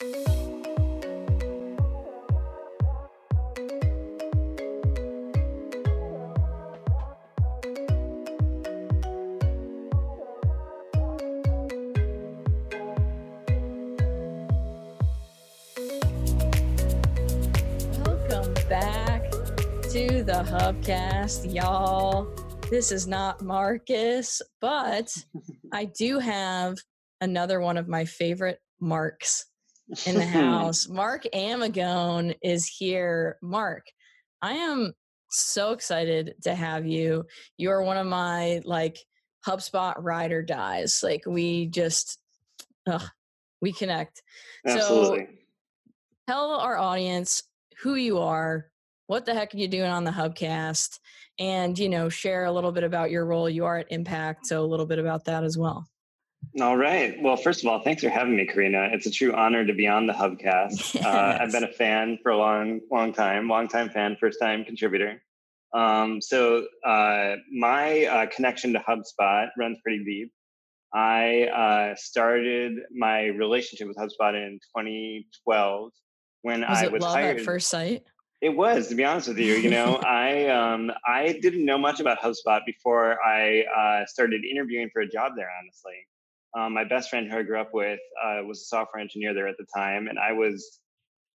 Welcome 0.00 0.14
back 18.68 19.32
to 19.32 20.22
the 20.22 20.44
Hubcast, 20.46 21.52
y'all. 21.52 22.28
This 22.70 22.92
is 22.92 23.08
not 23.08 23.42
Marcus, 23.42 24.40
but 24.60 25.12
I 25.72 25.86
do 25.86 26.20
have 26.20 26.78
another 27.20 27.58
one 27.58 27.76
of 27.76 27.88
my 27.88 28.04
favorite 28.04 28.60
Marks 28.78 29.46
in 30.06 30.14
the 30.16 30.26
house. 30.26 30.88
Mark 30.88 31.26
Amigone 31.34 32.34
is 32.42 32.66
here. 32.66 33.38
Mark, 33.42 33.86
I 34.42 34.52
am 34.54 34.92
so 35.30 35.72
excited 35.72 36.34
to 36.42 36.54
have 36.54 36.86
you. 36.86 37.24
You 37.56 37.70
are 37.70 37.82
one 37.82 37.96
of 37.96 38.06
my 38.06 38.60
like 38.64 38.98
HubSpot 39.46 39.94
ride 39.98 40.32
or 40.32 40.42
dies. 40.42 41.00
Like 41.02 41.24
we 41.26 41.66
just, 41.66 42.18
ugh, 42.86 43.02
we 43.60 43.72
connect. 43.72 44.22
Absolutely. 44.66 45.18
So 45.18 45.32
tell 46.28 46.50
our 46.52 46.76
audience 46.76 47.42
who 47.82 47.94
you 47.94 48.18
are, 48.18 48.66
what 49.06 49.24
the 49.24 49.34
heck 49.34 49.54
are 49.54 49.58
you 49.58 49.68
doing 49.68 49.90
on 49.90 50.04
the 50.04 50.10
Hubcast, 50.10 50.98
and 51.38 51.78
you 51.78 51.88
know, 51.88 52.08
share 52.08 52.44
a 52.44 52.52
little 52.52 52.72
bit 52.72 52.84
about 52.84 53.10
your 53.10 53.24
role. 53.24 53.48
You 53.48 53.64
are 53.64 53.78
at 53.78 53.90
Impact, 53.90 54.46
so 54.46 54.62
a 54.62 54.66
little 54.66 54.86
bit 54.86 54.98
about 54.98 55.24
that 55.26 55.44
as 55.44 55.56
well. 55.56 55.88
All 56.60 56.76
right. 56.76 57.20
Well, 57.22 57.36
first 57.36 57.62
of 57.62 57.68
all, 57.68 57.82
thanks 57.82 58.02
for 58.02 58.08
having 58.08 58.36
me, 58.36 58.46
Karina. 58.46 58.88
It's 58.92 59.06
a 59.06 59.10
true 59.10 59.32
honor 59.32 59.64
to 59.64 59.72
be 59.74 59.86
on 59.86 60.06
the 60.06 60.12
Hubcast. 60.12 60.94
Yes. 60.94 60.96
Uh, 61.08 61.38
I've 61.40 61.52
been 61.52 61.64
a 61.64 61.72
fan 61.72 62.18
for 62.22 62.32
a 62.32 62.36
long, 62.36 62.80
long 62.90 63.12
time, 63.12 63.48
long 63.48 63.68
time 63.68 63.90
fan, 63.90 64.16
first 64.20 64.38
time 64.40 64.64
contributor. 64.64 65.22
Um, 65.72 66.20
so 66.20 66.66
uh, 66.84 67.36
my 67.52 68.04
uh, 68.06 68.26
connection 68.26 68.72
to 68.72 68.80
HubSpot 68.80 69.48
runs 69.58 69.78
pretty 69.82 70.04
deep. 70.04 70.32
I 70.92 71.44
uh, 71.44 71.94
started 71.96 72.78
my 72.96 73.26
relationship 73.26 73.86
with 73.88 73.96
HubSpot 73.96 74.34
in 74.34 74.58
2012 74.76 75.92
when 76.42 76.60
Was 76.62 76.68
I 76.70 76.84
it 76.84 76.92
was 76.92 77.02
love 77.02 77.12
hired. 77.12 77.38
at 77.38 77.44
first 77.44 77.68
sight? 77.68 78.02
It 78.40 78.50
was, 78.50 78.88
to 78.88 78.94
be 78.94 79.04
honest 79.04 79.28
with 79.28 79.38
you. 79.38 79.54
You 79.54 79.70
know, 79.70 79.96
I 80.06 80.46
um, 80.46 80.90
I 81.06 81.38
didn't 81.42 81.64
know 81.64 81.76
much 81.78 82.00
about 82.00 82.20
HubSpot 82.20 82.60
before 82.66 83.18
I 83.24 83.62
uh, 83.76 84.06
started 84.06 84.44
interviewing 84.44 84.88
for 84.92 85.02
a 85.02 85.08
job 85.08 85.32
there. 85.36 85.50
Honestly, 85.60 85.94
um, 86.56 86.74
my 86.74 86.84
best 86.84 87.10
friend 87.10 87.30
who 87.30 87.38
I 87.38 87.42
grew 87.42 87.60
up 87.60 87.74
with 87.74 88.00
uh, 88.22 88.42
was 88.44 88.60
a 88.60 88.64
software 88.64 89.00
engineer 89.00 89.34
there 89.34 89.48
at 89.48 89.56
the 89.58 89.66
time, 89.74 90.08
and 90.08 90.18
I 90.18 90.32
was, 90.32 90.80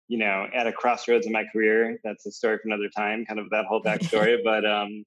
you 0.08 0.18
know, 0.18 0.48
at 0.54 0.68
a 0.68 0.72
crossroads 0.72 1.26
in 1.26 1.32
my 1.32 1.44
career. 1.52 2.00
That's 2.04 2.26
a 2.26 2.32
story 2.32 2.58
for 2.58 2.68
another 2.68 2.90
time, 2.96 3.26
kind 3.26 3.40
of 3.40 3.50
that 3.52 3.66
whole 3.66 3.82
backstory. 3.86 4.38
but 4.44 4.66
um, 4.66 5.04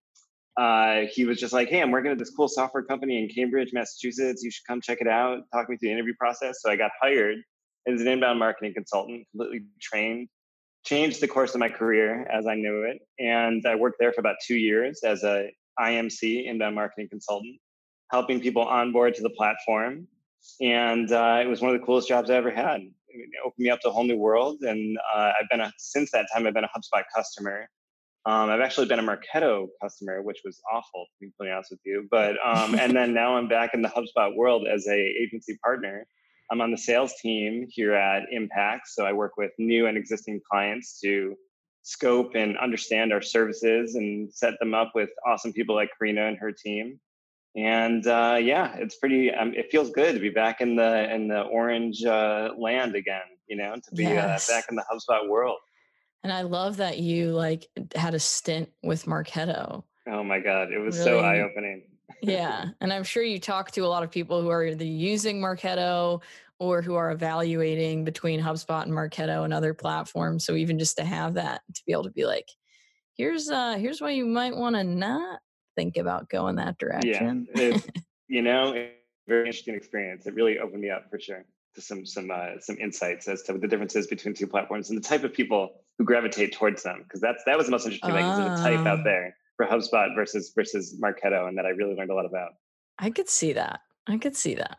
uh, 0.57 1.07
he 1.13 1.25
was 1.25 1.39
just 1.39 1.53
like, 1.53 1.69
"Hey, 1.69 1.81
I'm 1.81 1.91
working 1.91 2.11
at 2.11 2.19
this 2.19 2.31
cool 2.31 2.49
software 2.49 2.83
company 2.83 3.23
in 3.23 3.29
Cambridge, 3.29 3.71
Massachusetts. 3.73 4.43
You 4.43 4.51
should 4.51 4.67
come 4.67 4.81
check 4.81 4.99
it 5.01 5.09
out. 5.09 5.41
Talk 5.53 5.69
me 5.69 5.77
through 5.77 5.89
the 5.89 5.93
interview 5.93 6.15
process." 6.19 6.59
So 6.61 6.71
I 6.71 6.77
got 6.77 6.91
hired 7.01 7.39
as 7.87 8.01
an 8.01 8.09
inbound 8.09 8.39
marketing 8.39 8.75
consultant, 8.75 9.27
completely 9.33 9.67
trained 9.81 10.29
changed 10.85 11.21
the 11.21 11.29
course 11.29 11.55
of 11.55 11.61
my 11.61 11.69
career 11.69 12.27
as 12.31 12.47
I 12.47 12.55
knew 12.55 12.83
it. 12.83 12.99
And 13.19 13.65
I 13.67 13.75
worked 13.75 13.97
there 13.99 14.13
for 14.13 14.21
about 14.21 14.37
two 14.47 14.57
years 14.57 15.01
as 15.03 15.25
a 15.25 15.51
IMC, 15.81 16.47
inbound 16.47 16.75
marketing 16.75 17.09
consultant, 17.09 17.57
helping 18.15 18.41
people 18.41 18.63
onboard 18.63 19.13
to 19.17 19.23
the 19.23 19.35
platform. 19.41 20.07
And 20.61 21.11
uh, 21.11 21.41
it 21.43 21.49
was 21.49 21.61
one 21.61 21.75
of 21.75 21.81
the 21.81 21.85
coolest 21.85 22.07
jobs 22.07 22.31
I 22.31 22.37
ever 22.37 22.51
had. 22.51 22.81
It 23.09 23.29
opened 23.45 23.65
me 23.65 23.71
up 23.71 23.81
to 23.81 23.89
a 23.89 23.93
whole 23.93 24.05
new 24.05 24.17
world. 24.17 24.59
And 24.63 24.97
uh, 25.13 25.33
I've 25.37 25.49
been 25.51 25.61
a, 25.61 25.73
since 25.79 26.13
that 26.13 26.27
time, 26.33 26.47
I've 26.47 26.55
been 26.55 26.65
a 26.65 26.75
HubSpot 26.77 27.03
customer. 27.15 27.69
Um, 28.27 28.51
I've 28.51 28.61
actually 28.61 28.87
been 28.87 29.01
a 29.01 29.03
Marketo 29.03 29.67
customer, 29.83 30.23
which 30.23 30.41
was 30.45 30.61
awful, 30.73 31.07
to 31.07 31.15
be 31.21 31.27
completely 31.27 31.53
honest 31.55 31.73
with 31.73 31.81
you. 31.85 32.07
But 32.11 32.37
um, 32.45 32.79
and 32.79 32.97
then 32.97 33.13
now 33.15 33.37
I'm 33.37 33.49
back 33.49 33.75
in 33.75 33.83
the 33.83 33.89
HubSpot 33.89 34.35
world 34.37 34.67
as 34.73 34.87
a 34.87 35.01
agency 35.23 35.59
partner. 35.63 36.07
I'm 36.51 36.61
on 36.61 36.71
the 36.71 36.79
sales 36.79 37.13
team 37.21 37.67
here 37.69 37.95
at 37.95 38.23
Impact. 38.31 38.87
So 38.87 39.05
I 39.05 39.13
work 39.13 39.33
with 39.37 39.51
new 39.59 39.87
and 39.89 39.99
existing 39.99 40.41
clients 40.49 41.01
to 41.01 41.35
scope 41.83 42.35
and 42.35 42.57
understand 42.59 43.13
our 43.13 43.21
services 43.21 43.95
and 43.97 44.33
set 44.33 44.55
them 44.61 44.73
up 44.73 44.93
with 44.95 45.11
awesome 45.27 45.53
people 45.53 45.75
like 45.75 45.91
Karina 45.99 46.27
and 46.27 46.39
her 46.39 46.53
team. 46.53 47.01
And 47.57 48.07
uh, 48.07 48.39
yeah, 48.41 48.75
it's 48.77 48.97
pretty. 48.97 49.31
Um, 49.33 49.55
it 49.55 49.71
feels 49.71 49.91
good 49.91 50.15
to 50.15 50.21
be 50.21 50.31
back 50.31 50.61
in 50.61 50.75
the 50.77 51.13
in 51.15 51.29
the 51.29 51.43
orange 51.43 52.05
uh, 52.05 52.51
land 52.59 52.97
again. 52.97 53.23
You 53.49 53.57
know, 53.57 53.75
to 53.75 53.95
be 53.95 54.05
Yes. 54.05 54.49
uh, 54.49 54.53
back 54.53 54.65
in 54.71 54.77
the 54.77 54.85
HubSpot 54.93 55.29
world. 55.29 55.59
And 56.25 56.33
I 56.33 56.43
love 56.43 56.79
that 56.79 56.99
you 56.99 57.33
like 57.33 57.69
had 57.95 58.15
a 58.15 58.19
stint 58.19 58.71
with 58.83 59.05
Marketo. 59.05 59.85
Oh 60.09 60.25
my 60.25 60.41
god, 60.41 60.73
it 60.73 60.79
was 60.79 60.97
so 60.97 61.19
eye 61.21 61.41
opening. 61.41 61.85
yeah 62.23 62.67
and 62.81 62.93
i'm 62.93 63.03
sure 63.03 63.23
you 63.23 63.39
talk 63.41 63.71
to 63.71 63.81
a 63.81 63.87
lot 63.89 64.03
of 64.03 64.11
people 64.11 64.41
who 64.41 64.49
are 64.49 64.65
either 64.65 64.85
using 64.85 65.41
marketo 65.41 66.23
or 66.59 66.81
who 66.83 66.95
are 66.95 67.11
evaluating 67.11 68.05
between 68.05 68.41
hubspot 68.41 68.83
and 68.83 68.93
marketo 68.93 69.45
and 69.45 69.53
other 69.53 69.75
platforms 69.75 70.45
so 70.45 70.55
even 70.55 70.79
just 70.79 70.97
to 70.97 71.05
have 71.05 71.35
that 71.35 71.63
to 71.75 71.83
be 71.87 71.93
able 71.93 72.05
to 72.05 72.11
be 72.11 72.25
like 72.25 72.49
here's 73.15 73.51
uh 73.51 73.75
here's 73.77 74.01
why 74.01 74.11
you 74.11 74.27
might 74.27 74.55
want 74.57 74.77
to 74.77 74.85
not 74.85 75.41
think 75.77 75.97
about 75.97 76.29
going 76.29 76.57
that 76.57 76.79
direction 76.79 77.47
Yeah, 77.55 77.79
you 78.29 78.43
know, 78.43 78.89
very 79.27 79.47
interesting 79.47 79.75
experience. 79.75 80.27
It 80.27 80.35
really 80.35 80.59
opened 80.59 80.83
me 80.83 80.91
up 80.91 81.11
for 81.11 81.19
sure 81.19 81.45
to 81.75 81.81
some 81.81 82.07
some 82.07 82.31
uh, 82.31 82.61
some 82.61 82.77
insights 82.79 83.27
as 83.29 83.43
to 83.43 83.53
what 83.53 83.61
the 83.61 83.69
differences 83.69 84.07
between 84.07 84.35
two 84.35 84.47
platforms 84.47 84.91
and 84.91 84.97
the 85.03 85.07
type 85.07 85.25
of 85.25 85.33
people 85.33 85.81
who 85.99 86.05
gravitate 86.05 86.53
towards 86.53 86.83
them. 86.83 87.01
Because 87.03 87.21
that's 87.21 87.43
that 87.47 87.57
was 87.57 87.67
the 87.67 87.73
most 87.73 87.85
interesting 87.87 88.13
thing. 88.15 88.25
Is 88.27 88.39
the 88.39 88.63
type 88.69 88.81
Ah. 88.87 88.91
out 88.91 89.05
there 89.05 89.37
for 89.57 89.67
HubSpot 89.67 90.15
versus 90.15 90.53
versus 90.55 91.01
Marketo, 91.01 91.49
and 91.49 91.57
that 91.59 91.67
I 91.67 91.71
really 91.71 91.95
learned 91.95 92.11
a 92.11 92.15
lot 92.15 92.27
about. 92.27 92.53
i 92.99 93.11
could 93.11 93.29
see 93.29 93.53
that 93.55 93.81
i 94.07 94.17
could 94.17 94.37
see 94.37 94.55
that 94.55 94.79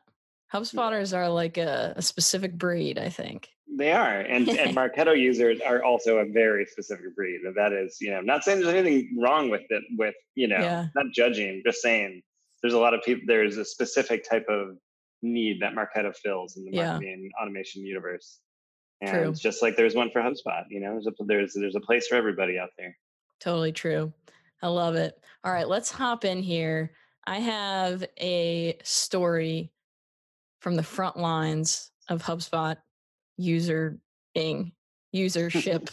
hubspotters 0.54 1.16
are 1.16 1.30
like 1.30 1.58
a, 1.58 1.94
a 1.96 2.02
specific 2.02 2.58
breed 2.58 2.98
i 2.98 3.10
think 3.10 3.50
They 3.78 3.92
are, 3.92 4.20
and 4.22 4.48
and 4.48 4.76
Marketo 4.82 5.18
users 5.20 5.60
are 5.60 5.84
also 5.84 6.20
a 6.20 6.26
very 6.32 6.66
specific 6.66 7.14
breed. 7.16 7.42
And 7.46 7.56
that 7.58 7.74
is, 7.74 7.98
you 8.00 8.12
know, 8.12 8.22
not 8.22 8.44
saying 8.44 8.62
there's 8.62 8.74
anything 8.74 9.18
wrong 9.20 9.50
with 9.50 9.64
it. 9.70 9.84
With 9.98 10.16
you 10.36 10.48
know, 10.48 10.60
Yeah. 10.60 10.86
not 10.96 11.08
judging, 11.14 11.62
just 11.66 11.82
saying 11.82 12.22
there's 12.62 12.76
a 12.76 12.80
lot 12.80 12.94
of 12.94 13.02
people. 13.04 13.24
There's 13.28 13.58
a 13.58 13.66
specific 13.66 14.24
type 14.30 14.46
of 14.48 14.78
need 15.22 15.62
that 15.62 15.74
Marketo 15.74 16.16
fills 16.16 16.56
in 16.56 16.64
the 16.66 16.72
Yeah. 16.78 16.92
marketing 16.92 17.32
automation 17.42 17.84
universe. 17.84 18.40
And 19.02 19.12
True. 19.12 19.30
it's 19.32 19.42
just 19.42 19.62
like 19.62 19.76
there's 19.76 19.96
one 19.96 20.10
for 20.12 20.22
HubSpot. 20.22 20.64
You 20.70 20.80
know, 20.80 20.92
there's 20.94 21.08
a 21.08 21.14
there's 21.26 21.54
there's 21.54 21.76
a 21.76 21.82
place 21.90 22.08
for 22.08 22.16
everybody 22.16 22.58
out 22.58 22.70
there. 22.78 22.96
Totally 23.42 23.74
true. 23.74 24.14
I 24.62 24.68
love 24.70 24.96
it. 24.96 25.14
All 25.44 25.52
right, 25.52 25.68
let's 25.68 25.92
hop 25.92 26.24
in 26.24 26.42
here. 26.42 26.92
I 27.28 27.40
have 27.40 28.06
a 28.22 28.78
story 28.84 29.72
from 30.66 30.76
the 30.76 30.82
front 30.82 31.16
lines 31.16 31.92
of 32.10 32.24
HubSpot 32.24 32.76
user 33.38 34.00
ing 34.34 34.72
usership. 35.16 35.92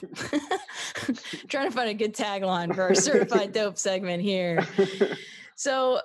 Trying 1.49 1.69
to 1.69 1.71
find 1.77 1.91
a 1.91 1.95
good 1.95 2.17
tagline 2.17 2.75
for 2.75 2.81
our 2.85 2.95
certified 2.95 3.53
dope 3.53 3.77
segment 3.77 4.23
here. 4.23 4.67
So, 5.55 6.01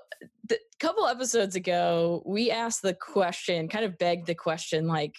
a 0.51 0.55
couple 0.79 1.07
episodes 1.07 1.55
ago, 1.55 2.21
we 2.25 2.51
asked 2.51 2.81
the 2.83 2.93
question, 2.93 3.69
kind 3.69 3.85
of 3.85 3.97
begged 3.97 4.27
the 4.27 4.35
question, 4.35 4.87
like, 4.87 5.15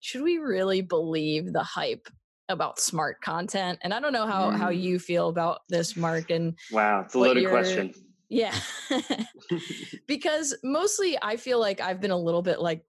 should 0.00 0.22
we 0.22 0.36
really 0.36 0.82
believe 0.82 1.52
the 1.52 1.64
hype 1.64 2.06
about 2.50 2.78
smart 2.78 3.22
content? 3.22 3.78
And 3.82 3.92
I 3.94 3.98
don't 3.98 4.12
know 4.12 4.26
how 4.26 4.50
how 4.50 4.68
Mm. 4.70 4.80
you 4.80 4.98
feel 5.00 5.30
about 5.30 5.62
this, 5.68 5.96
Mark. 5.96 6.30
And 6.30 6.56
wow, 6.70 7.00
it's 7.00 7.14
a 7.14 7.18
loaded 7.18 7.48
question. 7.48 7.94
Yeah, 8.32 8.58
because 10.06 10.56
mostly 10.62 11.18
I 11.22 11.36
feel 11.36 11.60
like 11.60 11.80
I've 11.80 12.00
been 12.00 12.10
a 12.10 12.18
little 12.18 12.42
bit 12.42 12.60
like 12.60 12.84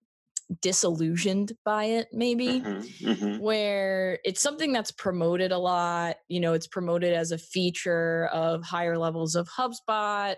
disillusioned 0.62 1.54
by 1.66 1.86
it, 1.86 2.10
maybe 2.14 2.66
Mhm, 2.66 2.82
mhm. 3.02 3.34
where 3.38 4.20
it's 4.26 4.42
something 4.42 4.74
that's 4.74 4.92
promoted 4.92 5.52
a 5.52 5.60
lot. 5.60 6.18
You 6.30 6.40
know, 6.42 6.54
it's 6.54 6.68
promoted 6.68 7.14
as 7.14 7.32
a 7.32 7.38
feature 7.40 8.28
of 8.34 8.64
higher 8.64 8.98
levels 8.98 9.36
of 9.36 9.50
HubSpot. 9.50 10.38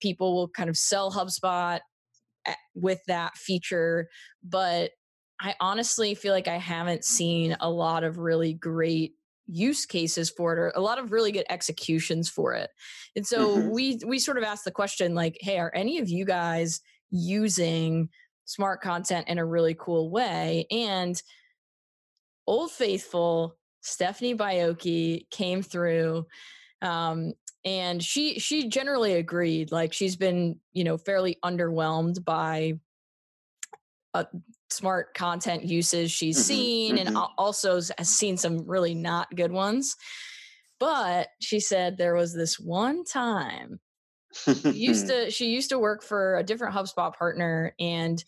People 0.00 0.34
will 0.34 0.48
kind 0.50 0.70
of 0.70 0.76
sell 0.76 1.12
HubSpot 1.12 1.80
with 2.74 3.00
that 3.06 3.36
feature, 3.36 4.08
but 4.42 4.92
I 5.40 5.54
honestly 5.60 6.14
feel 6.14 6.32
like 6.32 6.48
I 6.48 6.56
haven't 6.58 7.04
seen 7.04 7.56
a 7.60 7.70
lot 7.70 8.04
of 8.04 8.18
really 8.18 8.54
great 8.54 9.14
use 9.52 9.86
cases 9.86 10.30
for 10.30 10.52
it 10.54 10.58
or 10.58 10.72
a 10.74 10.80
lot 10.80 10.98
of 10.98 11.12
really 11.12 11.32
good 11.32 11.46
executions 11.50 12.28
for 12.28 12.54
it. 12.54 12.70
And 13.16 13.26
so 13.26 13.54
Mhm. 13.54 13.66
we 13.66 13.98
we 14.06 14.18
sort 14.18 14.38
of 14.38 14.44
asked 14.44 14.64
the 14.64 14.70
question 14.72 15.14
like, 15.14 15.38
hey, 15.40 15.58
are 15.58 15.72
any 15.74 15.98
of 15.98 16.08
you 16.08 16.24
guys 16.24 16.80
using 17.10 18.08
smart 18.44 18.80
content 18.82 19.28
in 19.28 19.38
a 19.38 19.46
really 19.46 19.74
cool 19.74 20.10
way? 20.10 20.66
And 20.70 21.22
Old 22.46 22.70
Faithful, 22.72 23.56
Stephanie 23.80 24.34
Bioki 24.36 25.28
came 25.30 25.62
through. 25.62 26.26
Um, 26.82 27.34
and 27.64 28.02
she 28.02 28.38
she 28.40 28.68
generally 28.68 29.14
agreed. 29.14 29.72
Like 29.72 29.92
she's 29.92 30.16
been, 30.16 30.60
you 30.72 30.84
know, 30.84 30.98
fairly 30.98 31.38
underwhelmed 31.44 32.24
by 32.24 32.80
uh, 34.14 34.24
smart 34.72 35.14
content 35.14 35.64
uses 35.64 36.10
she's 36.12 36.38
Mhm, 36.38 36.40
seen 36.40 36.98
and 36.98 37.08
mhm. 37.08 37.16
al- 37.16 37.34
also 37.38 37.76
has 37.98 38.08
seen 38.08 38.36
some 38.36 38.66
really 38.66 38.94
not 38.94 39.34
good 39.36 39.52
ones. 39.52 39.96
But 40.80 41.28
she 41.40 41.60
said 41.60 41.96
there 41.98 42.14
was 42.14 42.34
this 42.34 42.58
one 42.58 43.04
time 43.04 43.80
used 44.68 45.06
to 45.08 45.30
she 45.30 45.50
used 45.50 45.68
to 45.70 45.78
work 45.78 46.02
for 46.02 46.36
a 46.36 46.42
different 46.44 46.74
HubSpot 46.74 47.14
partner 47.14 47.74
and 47.78 48.24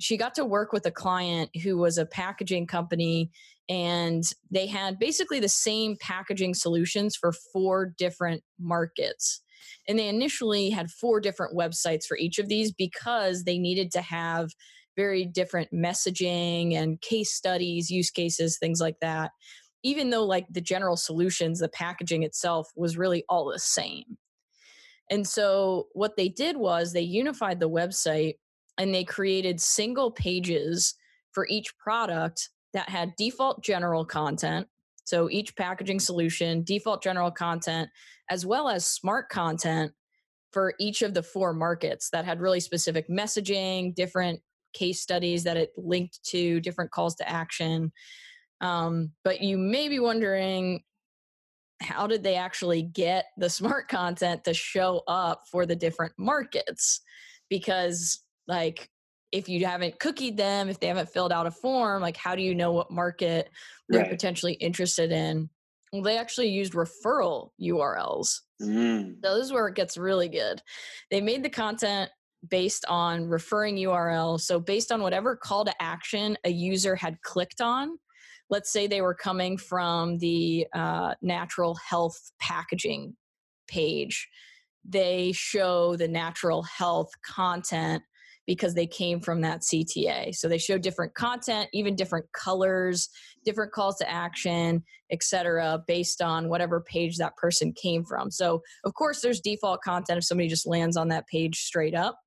she 0.00 0.16
got 0.16 0.34
to 0.36 0.44
work 0.44 0.72
with 0.72 0.86
a 0.86 0.90
client 0.92 1.50
who 1.62 1.76
was 1.76 1.98
a 1.98 2.06
packaging 2.06 2.66
company 2.66 3.30
and 3.68 4.22
they 4.50 4.66
had 4.66 4.98
basically 4.98 5.40
the 5.40 5.48
same 5.48 5.96
packaging 6.00 6.54
solutions 6.54 7.16
for 7.16 7.32
four 7.52 7.86
different 7.98 8.42
markets. 8.58 9.40
And 9.88 9.98
they 9.98 10.08
initially 10.08 10.70
had 10.70 10.90
four 10.90 11.20
different 11.20 11.56
websites 11.56 12.04
for 12.06 12.16
each 12.16 12.38
of 12.38 12.48
these 12.48 12.72
because 12.72 13.44
they 13.44 13.58
needed 13.58 13.90
to 13.92 14.00
have 14.02 14.50
very 14.98 15.24
different 15.24 15.72
messaging 15.72 16.74
and 16.74 17.00
case 17.00 17.32
studies, 17.32 17.88
use 17.88 18.10
cases, 18.10 18.58
things 18.58 18.80
like 18.80 18.96
that. 19.00 19.30
Even 19.84 20.10
though, 20.10 20.24
like 20.24 20.46
the 20.50 20.60
general 20.60 20.96
solutions, 20.96 21.60
the 21.60 21.68
packaging 21.68 22.24
itself 22.24 22.68
was 22.74 22.98
really 22.98 23.24
all 23.28 23.44
the 23.46 23.60
same. 23.60 24.18
And 25.08 25.24
so 25.26 25.86
what 25.92 26.16
they 26.16 26.28
did 26.28 26.56
was 26.56 26.92
they 26.92 27.00
unified 27.00 27.60
the 27.60 27.70
website 27.70 28.34
and 28.76 28.92
they 28.92 29.04
created 29.04 29.60
single 29.60 30.10
pages 30.10 30.94
for 31.30 31.46
each 31.48 31.78
product 31.78 32.50
that 32.74 32.88
had 32.88 33.14
default 33.16 33.62
general 33.62 34.04
content. 34.04 34.66
So 35.04 35.30
each 35.30 35.54
packaging 35.54 36.00
solution, 36.00 36.64
default 36.64 37.04
general 37.04 37.30
content, 37.30 37.88
as 38.28 38.44
well 38.44 38.68
as 38.68 38.84
smart 38.84 39.28
content 39.28 39.92
for 40.52 40.74
each 40.80 41.02
of 41.02 41.14
the 41.14 41.22
four 41.22 41.52
markets 41.52 42.10
that 42.10 42.24
had 42.24 42.40
really 42.40 42.60
specific 42.60 43.08
messaging, 43.08 43.94
different 43.94 44.40
case 44.72 45.00
studies 45.00 45.44
that 45.44 45.56
it 45.56 45.70
linked 45.76 46.22
to, 46.24 46.60
different 46.60 46.90
calls 46.90 47.14
to 47.16 47.28
action. 47.28 47.92
Um, 48.60 49.12
but 49.24 49.40
you 49.40 49.56
may 49.58 49.88
be 49.88 50.00
wondering 50.00 50.82
how 51.80 52.06
did 52.06 52.22
they 52.24 52.34
actually 52.34 52.82
get 52.82 53.26
the 53.36 53.48
smart 53.50 53.88
content 53.88 54.44
to 54.44 54.54
show 54.54 55.02
up 55.06 55.42
for 55.50 55.64
the 55.66 55.76
different 55.76 56.12
markets 56.18 57.00
because 57.48 58.24
like 58.48 58.90
if 59.30 59.48
you 59.48 59.64
haven't 59.64 59.98
cookied 60.00 60.36
them 60.36 60.68
if 60.68 60.80
they 60.80 60.88
haven't 60.88 61.08
filled 61.08 61.32
out 61.32 61.46
a 61.46 61.50
form 61.50 62.02
like 62.02 62.16
how 62.16 62.34
do 62.34 62.42
you 62.42 62.54
know 62.54 62.72
what 62.72 62.90
market 62.90 63.48
they're 63.88 64.00
Right. 64.00 64.10
potentially 64.10 64.54
interested 64.54 65.12
in 65.12 65.48
well 65.92 66.02
they 66.02 66.18
actually 66.18 66.48
used 66.48 66.72
referral 66.72 67.50
urls 67.62 68.40
Mm. 68.60 69.18
so 69.24 69.36
this 69.36 69.44
is 69.46 69.52
where 69.52 69.68
it 69.68 69.76
gets 69.76 69.96
really 69.96 70.28
good. 70.28 70.60
They 71.12 71.20
made 71.20 71.44
the 71.44 71.48
content 71.48 72.10
based 72.48 72.84
on 72.88 73.28
referring 73.28 73.76
URL. 73.76 74.40
So 74.40 74.60
based 74.60 74.92
on 74.92 75.02
whatever 75.02 75.36
call 75.36 75.64
to 75.64 75.82
action 75.82 76.36
a 76.44 76.50
user 76.50 76.94
had 76.94 77.20
clicked 77.22 77.60
on, 77.60 77.98
let's 78.50 78.72
say 78.72 78.86
they 78.86 79.00
were 79.00 79.14
coming 79.14 79.58
from 79.58 80.18
the 80.18 80.66
uh, 80.74 81.14
natural 81.20 81.74
health 81.76 82.32
packaging 82.40 83.16
page, 83.66 84.28
they 84.84 85.32
show 85.32 85.96
the 85.96 86.08
natural 86.08 86.62
health 86.62 87.10
content 87.22 88.02
because 88.46 88.74
they 88.74 88.86
came 88.86 89.20
from 89.20 89.42
that 89.42 89.60
CTA. 89.60 90.34
So 90.34 90.48
they 90.48 90.56
show 90.56 90.78
different 90.78 91.14
content, 91.14 91.68
even 91.74 91.94
different 91.94 92.24
colors, 92.32 93.10
different 93.44 93.72
calls 93.72 93.96
to 93.96 94.10
action, 94.10 94.82
etc., 95.12 95.84
based 95.86 96.22
on 96.22 96.48
whatever 96.48 96.80
page 96.80 97.18
that 97.18 97.36
person 97.36 97.74
came 97.74 98.06
from. 98.06 98.30
So 98.30 98.62
of 98.84 98.94
course, 98.94 99.20
there's 99.20 99.42
default 99.42 99.82
content 99.82 100.16
if 100.16 100.24
somebody 100.24 100.48
just 100.48 100.66
lands 100.66 100.96
on 100.96 101.08
that 101.08 101.26
page 101.26 101.58
straight 101.60 101.94
up. 101.94 102.18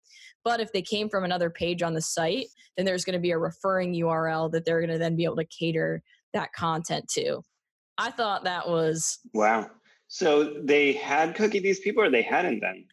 But 0.43 0.59
if 0.59 0.71
they 0.71 0.81
came 0.81 1.09
from 1.09 1.23
another 1.23 1.49
page 1.49 1.83
on 1.83 1.93
the 1.93 2.01
site, 2.01 2.47
then 2.75 2.85
there's 2.85 3.05
going 3.05 3.13
to 3.13 3.19
be 3.19 3.31
a 3.31 3.38
referring 3.38 3.93
URL 3.93 4.51
that 4.51 4.65
they're 4.65 4.79
going 4.79 4.91
to 4.91 4.97
then 4.97 5.15
be 5.15 5.23
able 5.23 5.35
to 5.38 5.45
cater 5.45 6.01
that 6.33 6.53
content 6.53 7.07
to. 7.09 7.41
I 7.97 8.11
thought 8.11 8.43
that 8.45 8.67
was 8.67 9.19
Wow. 9.33 9.69
So 10.07 10.55
they 10.63 10.93
had 10.93 11.35
cookie 11.35 11.59
these 11.59 11.79
people, 11.79 12.03
or 12.03 12.09
they 12.09 12.21
hadn't 12.21 12.59
then? 12.59 12.85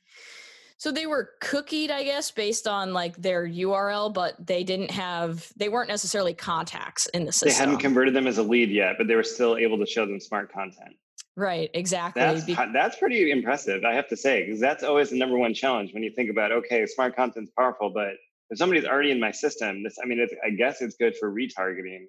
so 0.78 0.92
they 0.92 1.06
were 1.06 1.30
cookied, 1.42 1.90
I 1.90 2.04
guess, 2.04 2.30
based 2.30 2.68
on 2.68 2.92
like 2.92 3.16
their 3.16 3.46
URL, 3.46 4.14
but 4.14 4.34
they 4.46 4.62
didn't 4.62 4.92
have 4.92 5.52
they 5.56 5.68
weren't 5.68 5.88
necessarily 5.88 6.34
contacts 6.34 7.06
in 7.08 7.24
the 7.24 7.32
system. 7.32 7.48
They 7.48 7.54
hadn't 7.54 7.78
converted 7.80 8.14
them 8.14 8.28
as 8.28 8.38
a 8.38 8.44
lead 8.44 8.70
yet, 8.70 8.94
but 8.96 9.08
they 9.08 9.16
were 9.16 9.24
still 9.24 9.56
able 9.56 9.76
to 9.78 9.86
show 9.86 10.06
them 10.06 10.20
smart 10.20 10.52
content. 10.52 10.94
Right, 11.38 11.70
exactly. 11.74 12.22
That's 12.22 12.72
that's 12.72 12.96
pretty 12.98 13.30
impressive, 13.30 13.84
I 13.84 13.94
have 13.94 14.08
to 14.08 14.16
say, 14.16 14.44
because 14.44 14.60
that's 14.60 14.82
always 14.82 15.10
the 15.10 15.18
number 15.18 15.36
one 15.38 15.54
challenge 15.54 15.92
when 15.94 16.02
you 16.02 16.10
think 16.10 16.30
about 16.30 16.52
okay, 16.52 16.84
smart 16.86 17.14
content's 17.14 17.52
powerful, 17.56 17.90
but 17.90 18.14
if 18.50 18.58
somebody's 18.58 18.84
already 18.86 19.10
in 19.10 19.20
my 19.20 19.30
system, 19.30 19.82
this 19.82 19.96
I 20.02 20.06
mean, 20.06 20.18
it's, 20.18 20.34
I 20.44 20.50
guess 20.50 20.80
it's 20.80 20.96
good 20.96 21.16
for 21.16 21.30
retargeting. 21.32 22.06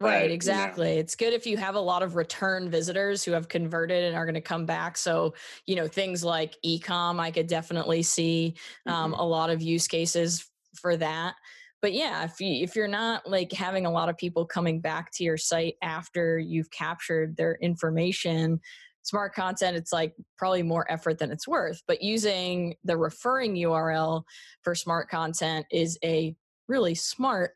but, 0.00 0.08
Right, 0.08 0.24
you 0.24 0.30
know. 0.30 0.34
exactly. 0.34 0.90
It's 0.98 1.14
good 1.14 1.32
if 1.32 1.46
you 1.46 1.56
have 1.56 1.76
a 1.76 1.80
lot 1.80 2.02
of 2.02 2.16
return 2.16 2.68
visitors 2.68 3.22
who 3.24 3.32
have 3.32 3.48
converted 3.48 4.04
and 4.04 4.16
are 4.16 4.24
going 4.26 4.34
to 4.34 4.40
come 4.40 4.66
back. 4.66 4.96
So, 4.98 5.34
you 5.66 5.76
know, 5.76 5.86
things 5.86 6.24
like 6.24 6.56
ecom, 6.64 7.20
I 7.20 7.30
could 7.30 7.46
definitely 7.46 8.02
see 8.02 8.56
um, 8.86 9.12
Mhm. 9.12 9.18
a 9.18 9.24
lot 9.24 9.50
of 9.50 9.62
use 9.62 9.86
cases 9.86 10.50
for 10.74 10.96
that. 10.96 11.36
But 11.84 11.92
yeah, 11.92 12.24
if 12.24 12.40
you 12.40 12.64
if 12.64 12.74
you're 12.74 12.88
not 12.88 13.28
like 13.28 13.52
having 13.52 13.84
a 13.84 13.90
lot 13.90 14.08
of 14.08 14.16
people 14.16 14.46
coming 14.46 14.80
back 14.80 15.10
to 15.16 15.22
your 15.22 15.36
site 15.36 15.74
after 15.82 16.38
you've 16.38 16.70
captured 16.70 17.36
their 17.36 17.56
information, 17.56 18.58
smart 19.02 19.34
content, 19.34 19.76
it's 19.76 19.92
like 19.92 20.14
probably 20.38 20.62
more 20.62 20.90
effort 20.90 21.18
than 21.18 21.30
it's 21.30 21.46
worth. 21.46 21.82
But 21.86 22.00
using 22.00 22.76
the 22.84 22.96
referring 22.96 23.54
URL 23.56 24.22
for 24.62 24.74
smart 24.74 25.10
content 25.10 25.66
is 25.70 25.98
a 26.02 26.34
really 26.68 26.94
smart 26.94 27.52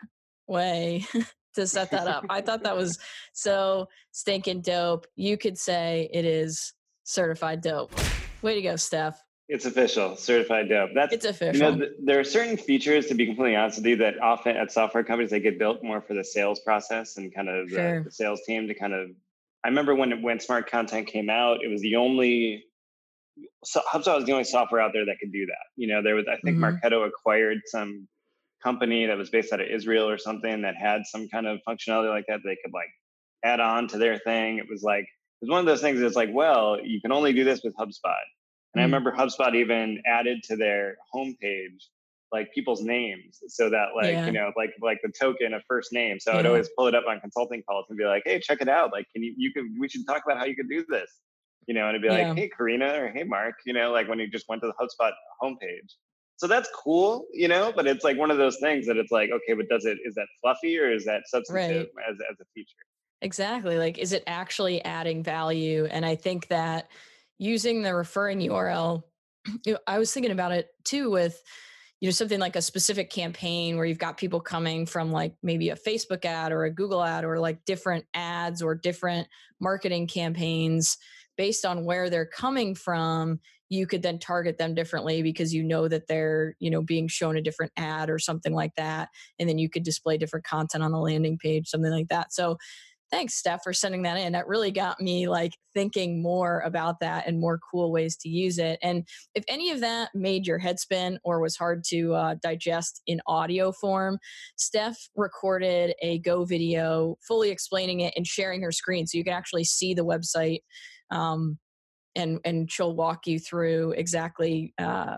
way 0.47 1.07
to 1.55 1.67
set 1.67 1.91
that 1.93 2.07
up. 2.07 2.27
I 2.29 2.43
thought 2.43 2.65
that 2.65 2.77
was 2.77 2.99
so 3.33 3.89
stinking 4.13 4.61
dope. 4.61 5.07
You 5.17 5.39
could 5.39 5.57
say 5.57 6.11
it 6.13 6.27
is 6.27 6.75
certified 7.03 7.63
dope. 7.63 7.99
Way 8.43 8.57
to 8.57 8.61
go, 8.61 8.77
Steph. 8.77 9.25
It's 9.49 9.65
official, 9.65 10.15
certified 10.17 10.69
dope. 10.69 10.91
That's 10.95 11.15
It's 11.15 11.25
official. 11.25 11.55
you 11.57 11.63
know, 11.63 11.79
th- 11.79 11.93
there 12.05 12.21
are 12.21 12.25
certain 12.25 12.59
features, 12.59 13.07
to 13.07 13.15
be 13.15 13.25
completely 13.25 13.57
honest 13.57 13.79
with 13.79 13.87
you, 13.87 13.97
that 13.97 14.21
often 14.21 14.57
at 14.57 14.71
software 14.71 15.03
companies 15.05 15.31
they 15.31 15.41
get 15.41 15.59
built 15.59 15.83
more 15.83 16.03
for 16.03 16.13
the 16.15 16.23
sales 16.25 16.61
process 16.61 17.17
and 17.17 17.35
kind 17.35 17.49
of 17.49 17.69
the, 17.71 17.75
Sure. 17.77 18.03
the 18.05 18.11
sales 18.11 18.43
team 18.47 18.69
to 18.69 18.75
kind 18.75 18.93
of. 18.93 19.11
I 19.65 19.69
remember 19.69 19.95
when 19.95 20.23
when 20.23 20.39
smart 20.39 20.71
content 20.71 21.09
came 21.09 21.31
out, 21.31 21.59
it 21.65 21.69
was 21.69 21.81
the 21.81 21.97
only. 21.97 22.65
So 23.65 23.81
HubSpot 23.91 24.17
was 24.17 24.25
the 24.27 24.33
only 24.33 24.45
software 24.45 24.81
out 24.81 24.93
there 24.93 25.07
that 25.07 25.17
could 25.19 25.33
do 25.33 25.47
that. 25.47 25.65
You 25.77 25.89
know, 25.89 26.03
there 26.03 26.15
was 26.15 26.27
I 26.31 26.37
think 26.45 26.59
Mhm. 26.59 26.81
Marketo 26.83 27.07
acquired 27.07 27.59
some 27.67 28.07
company 28.63 29.07
that 29.07 29.17
was 29.17 29.31
based 29.31 29.53
out 29.53 29.61
of 29.61 29.69
Israel 29.69 30.09
or 30.09 30.19
something 30.19 30.63
that 30.63 30.75
had 30.77 31.03
some 31.07 31.29
kind 31.29 31.47
of 31.47 31.61
functionality 31.67 32.11
like 32.11 32.25
that. 32.29 32.41
They 32.45 32.57
could 32.63 32.73
like 32.75 32.91
add 33.45 33.61
on 33.61 33.89
to 33.89 33.99
their 33.99 34.19
thing. 34.19 34.59
It 34.59 34.69
was 34.69 34.83
like 34.83 35.05
it 35.05 35.41
was 35.43 35.51
one 35.51 35.61
of 35.61 35.67
those 35.67 35.81
things. 35.81 36.01
That's 36.01 36.17
like, 36.17 36.31
well, 36.33 36.79
you 36.83 37.01
can 37.01 37.13
only 37.13 37.33
do 37.33 37.45
this 37.45 37.63
with 37.65 37.75
HubSpot. 37.77 38.15
And 38.79 38.85
I 38.85 38.87
Mm. 38.87 38.93
remember 38.93 39.13
HubSpot 39.13 39.57
even 39.57 40.01
added 40.07 40.43
to 40.45 40.57
their 40.57 40.99
homepage 41.13 41.89
like 42.31 42.53
people's 42.53 42.83
names, 42.83 43.43
so 43.49 43.69
that 43.71 43.97
like 43.97 44.13
Yeah. 44.13 44.27
you 44.27 44.33
know 44.33 44.53
like 44.57 44.71
like 44.81 45.01
the 45.03 45.11
token 45.11 45.53
of 45.55 45.65
first 45.67 45.93
name. 45.93 46.21
So 46.21 46.35
I'd 46.39 46.47
always 46.47 46.69
pull 46.77 46.87
it 46.87 46.95
up 46.95 47.05
on 47.09 47.19
consulting 47.21 47.63
calls 47.65 47.87
and 47.89 47.99
be 47.99 48.05
like, 48.05 48.23
hey, 48.25 48.39
check 48.39 48.61
it 48.61 48.69
out. 48.69 48.93
Like, 48.93 49.07
can 49.13 49.23
you 49.25 49.35
you 49.37 49.53
could 49.53 49.65
we 49.81 49.89
should 49.89 50.07
talk 50.07 50.23
about 50.25 50.39
how 50.39 50.45
you 50.45 50.55
could 50.55 50.69
do 50.69 50.85
this. 50.89 51.11
You 51.67 51.75
know, 51.75 51.89
and 51.89 51.97
it'd 51.97 52.03
be 52.03 52.09
Yeah. 52.09 52.29
like, 52.29 52.37
hey, 52.37 52.49
Karina, 52.57 53.03
or 53.03 53.09
hey, 53.09 53.25
Mark. 53.25 53.57
You 53.67 53.73
know, 53.73 53.91
like 53.91 54.09
when 54.09 54.21
you 54.21 54.29
just 54.29 54.49
went 54.49 54.63
to 54.63 54.69
the 54.69 54.75
HubSpot 54.75 55.13
homepage. 55.43 55.95
So 56.37 56.47
that's 56.47 56.69
cool, 56.73 57.27
you 57.33 57.49
know, 57.49 57.73
but 57.75 57.89
it's 57.89 58.05
like 58.05 58.17
one 58.17 58.31
of 58.31 58.39
those 58.39 58.59
things 58.61 58.87
that 58.87 58.97
it's 58.97 59.11
like, 59.11 59.31
okay, 59.31 59.55
but 59.55 59.69
does 59.69 59.87
it 59.87 59.99
is 60.05 60.15
that 60.15 60.29
fluffy 60.41 60.79
or 60.79 60.89
is 60.93 61.05
that 61.07 61.23
substantive 61.27 61.89
as 62.09 62.17
as 62.31 62.37
a 62.41 62.45
feature? 62.55 62.77
Exactly. 63.23 63.77
Like, 63.79 63.99
is 63.99 64.13
it 64.13 64.23
actually 64.29 64.85
adding 64.85 65.25
value? 65.25 65.87
And 65.87 66.07
I 66.07 66.15
think 66.15 66.47
that 66.49 66.89
using 67.39 67.83
the 67.83 67.95
referring 67.95 68.41
URL, 68.41 69.03
you 69.65 69.73
know, 69.73 69.79
I 69.87 69.99
was 69.99 70.13
thinking 70.13 70.33
about 70.33 70.53
it 70.53 70.69
too 70.85 71.11
with, 71.11 71.41
you 72.01 72.09
know, 72.09 72.13
something 72.13 72.39
like 72.39 72.57
a 72.57 72.63
specific 72.63 73.11
campaign 73.11 73.77
where 73.77 73.87
you've 73.87 73.99
got 73.99 74.19
people 74.19 74.41
coming 74.41 74.87
from 74.87 75.11
like 75.11 75.35
maybe 75.43 75.71
a 75.71 75.77
Facebook 75.77 76.25
ad 76.25 76.53
or 76.53 76.65
a 76.65 76.71
Google 76.71 77.03
ad 77.03 77.25
or 77.25 77.39
like 77.41 77.65
different 77.65 78.05
ads 78.15 78.63
or 78.63 78.75
different 78.75 79.27
marketing 79.61 80.07
campaigns 80.07 80.97
based 81.37 81.65
on 81.65 81.85
where 81.85 82.11
they're 82.11 82.27
coming 82.27 82.75
from 82.75 83.41
you 83.71 83.87
could 83.87 84.03
then 84.03 84.19
target 84.19 84.57
them 84.57 84.75
differently 84.75 85.23
because 85.23 85.53
you 85.53 85.63
know 85.63 85.89
that 85.89 86.07
they're 86.09 86.55
you 86.59 86.71
know 86.71 86.83
being 86.83 87.07
shown 87.07 87.37
a 87.37 87.43
different 87.43 87.73
ad 87.77 88.09
or 88.09 88.19
something 88.19 88.55
like 88.55 88.75
that 88.77 89.09
and 89.39 89.49
then 89.49 89.59
you 89.59 89.69
could 89.69 89.83
display 89.83 90.17
different 90.17 90.47
content 90.47 90.83
on 90.83 90.93
the 90.93 90.99
landing 90.99 91.39
page 91.39 91.69
something 91.69 91.93
like 91.93 92.09
that. 92.09 92.33
So 92.33 92.57
thanks 93.11 93.35
steph 93.35 93.63
for 93.63 93.73
sending 93.73 94.03
that 94.03 94.17
in 94.17 94.33
that 94.33 94.47
really 94.47 94.71
got 94.71 95.01
me 95.01 95.29
like 95.29 95.53
thinking 95.75 96.23
more 96.23 96.61
about 96.61 97.01
that 97.01 97.27
and 97.27 97.41
more 97.41 97.59
cool 97.71 97.93
ways 97.93 98.17
to 98.17 98.29
use 98.29 98.59
it 98.59 98.79
and 98.83 99.07
if 99.35 99.45
any 99.49 99.71
of 99.71 99.81
that 99.81 100.11
made 100.15 100.47
your 100.47 100.59
head 100.59 100.79
spin 100.79 101.19
or 101.25 101.41
was 101.41 101.57
hard 101.57 101.83
to 101.85 102.15
uh, 102.15 102.35
digest 102.43 103.03
in 103.07 103.21
audio 103.27 103.73
form 103.73 104.19
steph 104.57 104.97
recorded 105.17 105.95
a 106.03 106.19
go 106.21 106.45
video 106.45 107.17
fully 107.27 107.51
explaining 107.51 108.01
it 108.01 108.13
and 108.17 108.27
sharing 108.27 108.63
her 108.63 108.73
screen 108.73 109.07
so 109.07 109.17
you 109.17 109.25
can 109.25 109.33
actually 109.33 109.65
see 109.65 109.95
the 109.95 110.05
website 110.05 110.61
um, 111.11 111.59
and 112.17 112.41
and 112.45 112.71
she'll 112.71 112.95
walk 112.95 113.27
you 113.27 113.39
through 113.39 113.93
exactly 113.93 114.75
uh, 114.79 115.17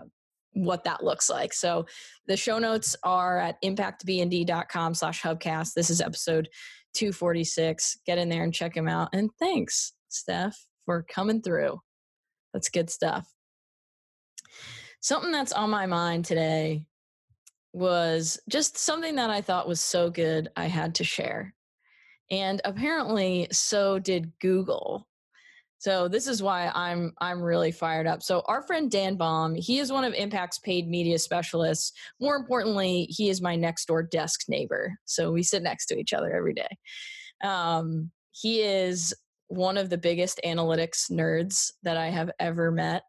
what 0.53 0.83
that 0.83 1.03
looks 1.03 1.29
like. 1.29 1.53
So 1.53 1.85
the 2.27 2.37
show 2.37 2.59
notes 2.59 2.95
are 3.03 3.39
at 3.39 3.61
impactbnd.com 3.61 4.93
slash 4.93 5.21
hubcast. 5.21 5.73
This 5.73 5.89
is 5.89 6.01
episode 6.01 6.49
246. 6.93 7.99
Get 8.05 8.17
in 8.17 8.29
there 8.29 8.43
and 8.43 8.53
check 8.53 8.73
them 8.73 8.87
out. 8.87 9.09
And 9.13 9.29
thanks, 9.39 9.93
Steph, 10.09 10.57
for 10.85 11.05
coming 11.09 11.41
through. 11.41 11.79
That's 12.53 12.69
good 12.69 12.89
stuff. 12.89 13.27
Something 14.99 15.31
that's 15.31 15.53
on 15.53 15.69
my 15.69 15.85
mind 15.85 16.25
today 16.25 16.85
was 17.73 18.39
just 18.49 18.77
something 18.77 19.15
that 19.15 19.29
I 19.29 19.41
thought 19.41 19.67
was 19.67 19.81
so 19.81 20.09
good 20.09 20.49
I 20.55 20.65
had 20.65 20.95
to 20.95 21.03
share. 21.03 21.53
And 22.29 22.61
apparently 22.65 23.47
so 23.51 23.99
did 23.99 24.31
Google. 24.39 25.07
So 25.81 26.07
this 26.07 26.27
is 26.27 26.43
why 26.43 26.71
I'm 26.75 27.11
I'm 27.21 27.41
really 27.41 27.71
fired 27.71 28.05
up. 28.05 28.21
So 28.21 28.43
our 28.45 28.61
friend 28.61 28.91
Dan 28.91 29.15
Baum, 29.15 29.55
he 29.55 29.79
is 29.79 29.91
one 29.91 30.03
of 30.03 30.13
Impact's 30.13 30.59
paid 30.59 30.87
media 30.87 31.17
specialists. 31.17 31.93
More 32.19 32.35
importantly, 32.35 33.07
he 33.09 33.31
is 33.31 33.41
my 33.41 33.55
next 33.55 33.87
door 33.87 34.03
desk 34.03 34.41
neighbor. 34.47 34.93
So 35.05 35.31
we 35.31 35.41
sit 35.41 35.63
next 35.63 35.87
to 35.87 35.97
each 35.97 36.13
other 36.13 36.31
every 36.31 36.53
day. 36.53 36.77
Um, 37.43 38.11
he 38.29 38.61
is 38.61 39.11
one 39.47 39.75
of 39.75 39.89
the 39.89 39.97
biggest 39.97 40.39
analytics 40.45 41.09
nerds 41.09 41.71
that 41.81 41.97
I 41.97 42.09
have 42.09 42.29
ever 42.39 42.71
met. 42.71 43.01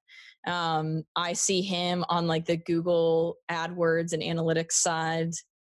Um, 0.46 1.02
I 1.14 1.34
see 1.34 1.60
him 1.60 2.06
on 2.08 2.26
like 2.26 2.46
the 2.46 2.56
Google 2.56 3.36
AdWords 3.50 4.14
and 4.14 4.22
analytics 4.22 4.72
side 4.72 5.32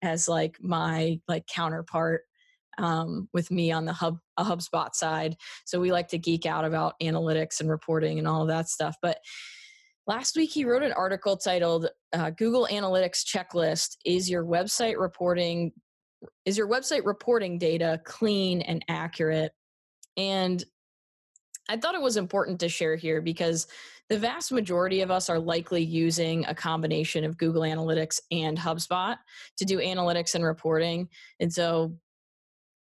as 0.04 0.30
like 0.30 0.58
my 0.62 1.20
like 1.28 1.48
counterpart 1.48 2.22
um, 2.78 3.30
with 3.34 3.52
me 3.52 3.72
on 3.72 3.86
the 3.86 3.94
hub 3.94 4.18
a 4.38 4.44
HubSpot 4.44 4.94
side. 4.94 5.36
So 5.66 5.80
we 5.80 5.92
like 5.92 6.08
to 6.10 6.18
geek 6.18 6.46
out 6.46 6.66
about 6.66 6.96
analytics 7.02 7.60
and 7.60 7.70
reporting 7.70 8.20
and 8.20 8.28
all 8.28 8.42
of 8.42 8.48
that 8.48 8.70
stuff. 8.70 8.96
But 9.02 9.20
last 10.08 10.36
week 10.36 10.52
he 10.52 10.66
wrote 10.66 10.84
an 10.84 10.94
article 10.94 11.38
titled 11.38 11.90
uh, 12.14 12.32
"Google 12.32 12.68
Analytics 12.72 13.24
Checklist: 13.24 13.98
Is 14.06 14.30
your 14.30 14.46
website 14.46 15.00
reporting 15.00 15.72
is 16.46 16.58
your 16.58 16.70
website 16.70 17.06
reporting 17.06 17.58
data 17.58 18.02
clean 18.06 18.62
and 18.62 18.84
accurate?" 18.88 19.52
And 20.18 20.64
I 21.70 21.78
thought 21.78 21.96
it 21.96 22.02
was 22.02 22.18
important 22.18 22.60
to 22.60 22.70
share 22.70 22.96
here 22.96 23.22
because 23.22 23.68
the 24.10 24.18
vast 24.18 24.52
majority 24.52 25.02
of 25.02 25.12
us 25.12 25.30
are 25.30 25.40
likely 25.40 25.82
using 25.82 26.46
a 26.46 26.54
combination 26.54 27.24
of 27.24 27.38
Google 27.38 27.62
Analytics 27.62 28.20
and 28.32 28.58
HubSpot 28.58 29.16
to 29.58 29.66
do 29.66 29.78
analytics 29.78 30.36
and 30.36 30.44
reporting. 30.44 31.08
And 31.40 31.52
so 31.52 31.98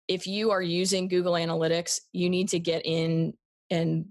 if 0.08 0.28
you 0.28 0.52
are 0.52 0.62
using 0.62 1.08
Google 1.08 1.34
Analytics, 1.34 2.00
you 2.14 2.30
need 2.30 2.50
to 2.50 2.60
get 2.60 2.86
in 2.86 3.34
and 3.70 4.06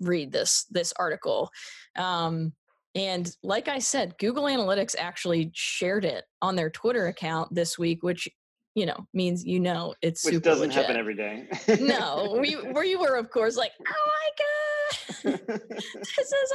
read 0.00 0.32
this 0.32 0.66
this 0.70 0.92
article. 0.98 1.50
Um, 1.96 2.52
and 2.94 3.30
like 3.42 3.68
I 3.68 3.80
said, 3.80 4.16
Google 4.18 4.44
Analytics 4.44 4.94
actually 4.98 5.50
shared 5.54 6.04
it 6.04 6.24
on 6.40 6.54
their 6.54 6.70
Twitter 6.70 7.08
account 7.08 7.54
this 7.54 7.78
week, 7.78 8.02
which 8.02 8.28
you 8.74 8.86
know 8.86 9.06
means 9.12 9.44
you 9.44 9.60
know 9.60 9.94
it's 10.02 10.24
which 10.24 10.42
doesn't 10.42 10.68
legit. 10.68 10.82
happen 10.82 10.96
every 10.96 11.14
day. 11.14 11.48
no, 11.80 12.38
we 12.40 12.56
we 12.72 12.96
were 12.96 13.16
of 13.16 13.30
course 13.30 13.56
like, 13.56 13.72
oh 13.80 14.10
my 15.24 15.32
god, 15.32 15.40
this 15.48 16.32
is 16.32 16.54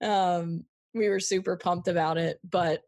awesome. 0.00 0.10
Um, 0.10 0.64
we 0.94 1.08
were 1.08 1.20
super 1.20 1.56
pumped 1.56 1.88
about 1.88 2.16
it, 2.16 2.40
but 2.48 2.82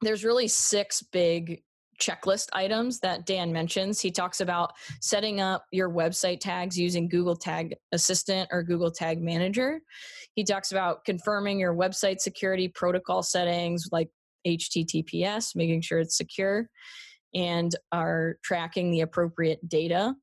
there's 0.00 0.24
really 0.24 0.48
six 0.48 1.02
big 1.02 1.62
checklist 1.98 2.48
items 2.52 3.00
that 3.00 3.26
Dan 3.26 3.52
mentions. 3.52 4.00
He 4.00 4.10
talks 4.10 4.40
about 4.40 4.72
setting 5.00 5.40
up 5.40 5.64
your 5.72 5.90
website 5.90 6.40
tags 6.40 6.78
using 6.78 7.08
Google 7.08 7.36
Tag 7.36 7.74
Assistant 7.92 8.48
or 8.52 8.62
Google 8.62 8.90
Tag 8.90 9.20
Manager. 9.20 9.80
He 10.34 10.44
talks 10.44 10.72
about 10.72 11.04
confirming 11.04 11.58
your 11.58 11.74
website 11.74 12.20
security 12.20 12.68
protocol 12.68 13.22
settings 13.22 13.88
like 13.90 14.08
HTTPS, 14.46 15.56
making 15.56 15.82
sure 15.82 16.00
it's 16.00 16.16
secure, 16.16 16.68
and 17.34 17.74
are 17.92 18.36
tracking 18.42 18.90
the 18.90 19.00
appropriate 19.00 19.66
data 19.68 20.14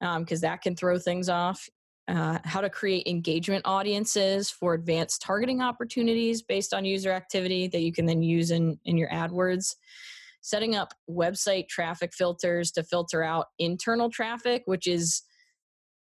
because 0.00 0.42
um, 0.42 0.48
that 0.48 0.62
can 0.62 0.74
throw 0.74 0.98
things 0.98 1.28
off. 1.28 1.68
Uh, 2.08 2.38
how 2.42 2.60
to 2.60 2.68
create 2.68 3.06
engagement 3.06 3.62
audiences 3.64 4.50
for 4.50 4.74
advanced 4.74 5.22
targeting 5.22 5.60
opportunities 5.60 6.42
based 6.42 6.74
on 6.74 6.84
user 6.84 7.12
activity 7.12 7.68
that 7.68 7.82
you 7.82 7.92
can 7.92 8.04
then 8.04 8.20
use 8.20 8.50
in, 8.50 8.76
in 8.84 8.96
your 8.96 9.08
AdWords 9.10 9.76
setting 10.40 10.74
up 10.74 10.94
website 11.08 11.68
traffic 11.68 12.12
filters 12.14 12.70
to 12.72 12.82
filter 12.82 13.22
out 13.22 13.46
internal 13.58 14.10
traffic, 14.10 14.62
which 14.66 14.86
is, 14.86 15.22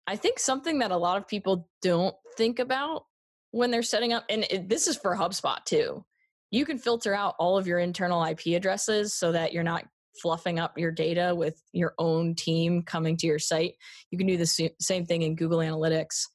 I 0.07 0.17
think, 0.17 0.39
something 0.39 0.79
that 0.79 0.91
a 0.91 0.97
lot 0.97 1.17
of 1.19 1.27
people 1.27 1.69
don't 1.83 2.15
think 2.37 2.59
about 2.59 3.05
when 3.51 3.71
they're 3.71 3.83
setting 3.83 4.13
up. 4.13 4.25
And 4.29 4.45
it, 4.51 4.69
this 4.69 4.87
is 4.87 4.97
for 4.97 5.17
HubSpot 5.17 5.65
too. 5.65 6.05
You 6.51 6.65
can 6.65 6.79
filter 6.79 7.15
out 7.15 7.35
all 7.39 7.57
of 7.59 7.67
your 7.67 7.79
internal 7.79 8.25
IP 8.25 8.57
addresses 8.57 9.15
so 9.15 9.33
that 9.33 9.53
you're 9.53 9.63
not 9.63 9.85
fluffing 10.21 10.59
up 10.59 10.77
your 10.77 10.91
data 10.91 11.35
with 11.35 11.63
your 11.73 11.95
own 11.99 12.35
team 12.35 12.83
coming 12.83 13.17
to 13.17 13.27
your 13.27 13.39
site. 13.39 13.75
You 14.11 14.19
can 14.19 14.27
do 14.27 14.37
the 14.37 14.71
same 14.81 15.07
thing 15.07 15.23
in 15.23 15.37
Google 15.37 15.59
Analytics. 15.59 16.27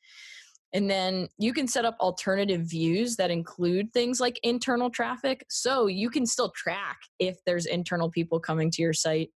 And 0.75 0.89
then 0.89 1.29
you 1.37 1.53
can 1.53 1.69
set 1.69 1.85
up 1.85 1.95
alternative 2.01 2.63
views 2.63 3.15
that 3.15 3.31
include 3.31 3.93
things 3.93 4.19
like 4.19 4.41
internal 4.43 4.89
traffic. 4.89 5.45
So 5.49 5.87
you 5.87 6.09
can 6.09 6.25
still 6.25 6.51
track 6.53 6.97
if 7.17 7.37
there's 7.45 7.65
internal 7.65 8.11
people 8.11 8.41
coming 8.41 8.69
to 8.71 8.81
your 8.81 8.91
site. 8.91 9.29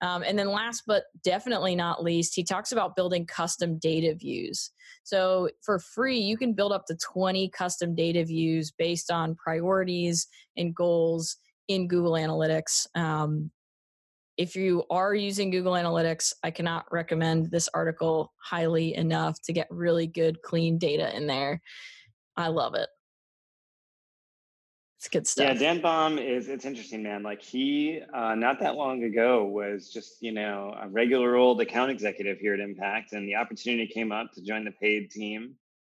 Um, 0.00 0.24
and 0.24 0.36
then 0.36 0.48
last 0.48 0.82
but 0.84 1.04
definitely 1.22 1.76
not 1.76 2.02
least, 2.02 2.34
he 2.34 2.42
talks 2.42 2.72
about 2.72 2.96
building 2.96 3.26
custom 3.26 3.78
data 3.78 4.16
views. 4.16 4.72
So 5.04 5.50
for 5.60 5.78
free, 5.78 6.18
you 6.18 6.36
can 6.36 6.52
build 6.52 6.72
up 6.72 6.86
to 6.86 6.96
20 6.96 7.48
custom 7.50 7.94
data 7.94 8.24
views 8.24 8.72
based 8.72 9.12
on 9.12 9.36
priorities 9.36 10.26
and 10.56 10.74
goals 10.74 11.36
in 11.68 11.86
Google 11.86 12.14
Analytics. 12.14 12.88
Um, 12.96 13.52
if 14.42 14.56
you 14.56 14.82
are 14.90 15.14
using 15.14 15.50
Google 15.50 15.74
Analytics, 15.74 16.32
I 16.42 16.50
cannot 16.50 16.84
recommend 16.90 17.52
this 17.52 17.68
article 17.72 18.32
highly 18.38 18.96
enough 18.96 19.40
to 19.42 19.52
get 19.52 19.68
really 19.70 20.08
good, 20.08 20.42
clean 20.42 20.78
data 20.78 21.16
in 21.16 21.28
there. 21.28 21.62
I 22.36 22.48
love 22.48 22.74
it. 22.74 22.88
It's 24.98 25.08
good 25.08 25.28
stuff. 25.28 25.46
Yeah, 25.46 25.54
Dan 25.54 25.80
Baum 25.80 26.18
is, 26.18 26.48
it's 26.48 26.64
interesting, 26.64 27.04
man. 27.04 27.22
Like 27.22 27.40
he, 27.40 28.00
uh, 28.12 28.34
not 28.34 28.58
that 28.58 28.74
long 28.74 29.04
ago, 29.04 29.44
was 29.44 29.90
just, 29.92 30.20
you 30.20 30.32
know, 30.32 30.74
a 30.80 30.88
regular 30.88 31.36
old 31.36 31.60
account 31.60 31.92
executive 31.92 32.38
here 32.38 32.54
at 32.54 32.60
Impact. 32.60 33.12
And 33.12 33.28
the 33.28 33.36
opportunity 33.36 33.86
came 33.86 34.10
up 34.10 34.32
to 34.34 34.42
join 34.42 34.64
the 34.64 34.72
paid 34.72 35.12
team 35.12 35.54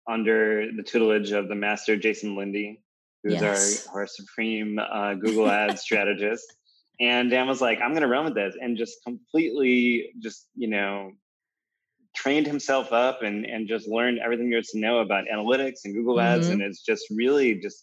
under 0.08 0.70
the 0.70 0.84
tutelage 0.84 1.32
of 1.32 1.48
the 1.48 1.54
master 1.56 1.96
Jason 1.96 2.36
Lindy, 2.36 2.80
who's 3.24 3.40
yes. 3.40 3.88
our, 3.88 4.02
our 4.02 4.06
supreme 4.06 4.78
uh, 4.78 5.14
Google 5.14 5.50
Ads 5.50 5.80
strategist 5.82 6.56
and 7.00 7.30
Dan 7.30 7.46
was 7.46 7.60
like, 7.60 7.80
I'm 7.80 7.90
going 7.90 8.02
to 8.02 8.08
run 8.08 8.24
with 8.24 8.34
this 8.34 8.54
and 8.60 8.76
just 8.76 9.02
completely 9.04 10.10
just, 10.20 10.48
you 10.54 10.68
know, 10.68 11.12
trained 12.14 12.46
himself 12.46 12.92
up 12.92 13.22
and, 13.22 13.44
and 13.44 13.68
just 13.68 13.86
learned 13.86 14.18
everything 14.18 14.48
there 14.48 14.58
is 14.58 14.68
to 14.68 14.78
know 14.78 15.00
about 15.00 15.24
analytics 15.32 15.80
and 15.84 15.94
Google 15.94 16.20
ads. 16.20 16.46
Mm-hmm. 16.46 16.54
And 16.54 16.62
it's 16.62 16.82
just 16.82 17.04
really 17.10 17.54
just 17.56 17.82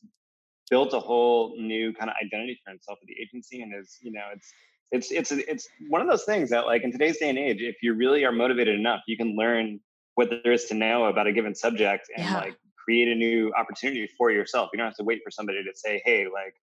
built 0.70 0.94
a 0.94 1.00
whole 1.00 1.56
new 1.58 1.94
kind 1.94 2.10
of 2.10 2.16
identity 2.24 2.60
for 2.64 2.72
himself 2.72 2.98
at 3.02 3.08
the 3.08 3.16
agency. 3.22 3.62
And 3.62 3.74
is, 3.80 3.98
you 4.02 4.12
know, 4.12 4.24
it's, 4.34 4.52
it's, 4.92 5.12
it's, 5.12 5.32
it's 5.32 5.68
one 5.90 6.02
of 6.02 6.08
those 6.08 6.24
things 6.24 6.50
that 6.50 6.66
like 6.66 6.84
in 6.84 6.92
today's 6.92 7.18
day 7.18 7.30
and 7.30 7.38
age, 7.38 7.62
if 7.62 7.78
you 7.84 7.94
really 7.94 8.26
are 8.26 8.32
motivated 8.32 8.80
enough, 8.80 9.02
you 9.08 9.18
can 9.18 9.36
learn 9.36 9.80
what 10.16 10.30
there 10.30 10.54
is 10.54 10.66
to 10.66 10.74
know 10.74 11.06
about 11.06 11.28
a 11.28 11.32
given 11.32 11.54
subject 11.54 12.10
and 12.16 12.26
yeah. 12.26 12.38
like 12.38 12.56
create 12.84 13.08
a 13.08 13.16
new 13.16 13.54
opportunity 13.54 14.08
for 14.18 14.32
yourself. 14.32 14.70
You 14.74 14.78
don't 14.78 14.88
have 14.88 14.98
to 14.98 15.04
wait 15.04 15.22
for 15.24 15.30
somebody 15.32 15.64
to 15.64 15.72
say, 15.76 16.02
Hey, 16.04 16.26
like, 16.26 16.56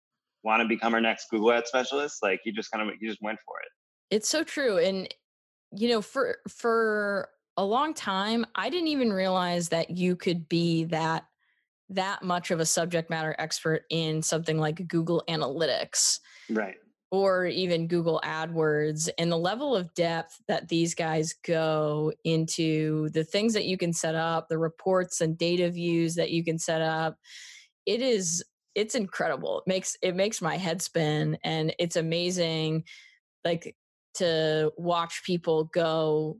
want 0.44 0.62
to 0.62 0.68
become 0.68 0.94
our 0.94 1.00
next 1.00 1.26
Google 1.30 1.52
ad 1.52 1.66
specialist, 1.66 2.22
like 2.22 2.40
he 2.44 2.52
just 2.52 2.70
kind 2.70 2.88
of 2.88 2.94
he 3.00 3.06
just 3.06 3.20
went 3.20 3.38
for 3.44 3.56
it. 3.60 4.14
It's 4.14 4.28
so 4.28 4.44
true. 4.44 4.78
And 4.78 5.12
you 5.72 5.88
know, 5.88 6.02
for 6.02 6.38
for 6.48 7.28
a 7.56 7.64
long 7.64 7.92
time, 7.94 8.46
I 8.54 8.70
didn't 8.70 8.88
even 8.88 9.12
realize 9.12 9.68
that 9.70 9.90
you 9.90 10.16
could 10.16 10.48
be 10.48 10.84
that 10.84 11.24
that 11.90 12.22
much 12.22 12.50
of 12.50 12.60
a 12.60 12.66
subject 12.66 13.10
matter 13.10 13.34
expert 13.38 13.82
in 13.90 14.22
something 14.22 14.58
like 14.58 14.86
Google 14.88 15.24
Analytics. 15.28 16.18
Right. 16.50 16.76
Or 17.10 17.46
even 17.46 17.88
Google 17.88 18.20
AdWords, 18.22 19.08
and 19.18 19.32
the 19.32 19.38
level 19.38 19.74
of 19.74 19.94
depth 19.94 20.42
that 20.46 20.68
these 20.68 20.94
guys 20.94 21.34
go 21.42 22.12
into 22.24 23.08
the 23.10 23.24
things 23.24 23.54
that 23.54 23.64
you 23.64 23.78
can 23.78 23.94
set 23.94 24.14
up, 24.14 24.48
the 24.48 24.58
reports 24.58 25.22
and 25.22 25.38
data 25.38 25.70
views 25.70 26.16
that 26.16 26.30
you 26.30 26.44
can 26.44 26.58
set 26.58 26.82
up, 26.82 27.16
it 27.86 28.02
is 28.02 28.44
it's 28.78 28.94
incredible. 28.94 29.58
It 29.58 29.68
makes 29.68 29.96
it 30.02 30.14
makes 30.14 30.40
my 30.40 30.56
head 30.56 30.80
spin 30.80 31.36
and 31.42 31.74
it's 31.80 31.96
amazing 31.96 32.84
like 33.44 33.74
to 34.14 34.70
watch 34.76 35.22
people 35.24 35.64
go 35.74 36.38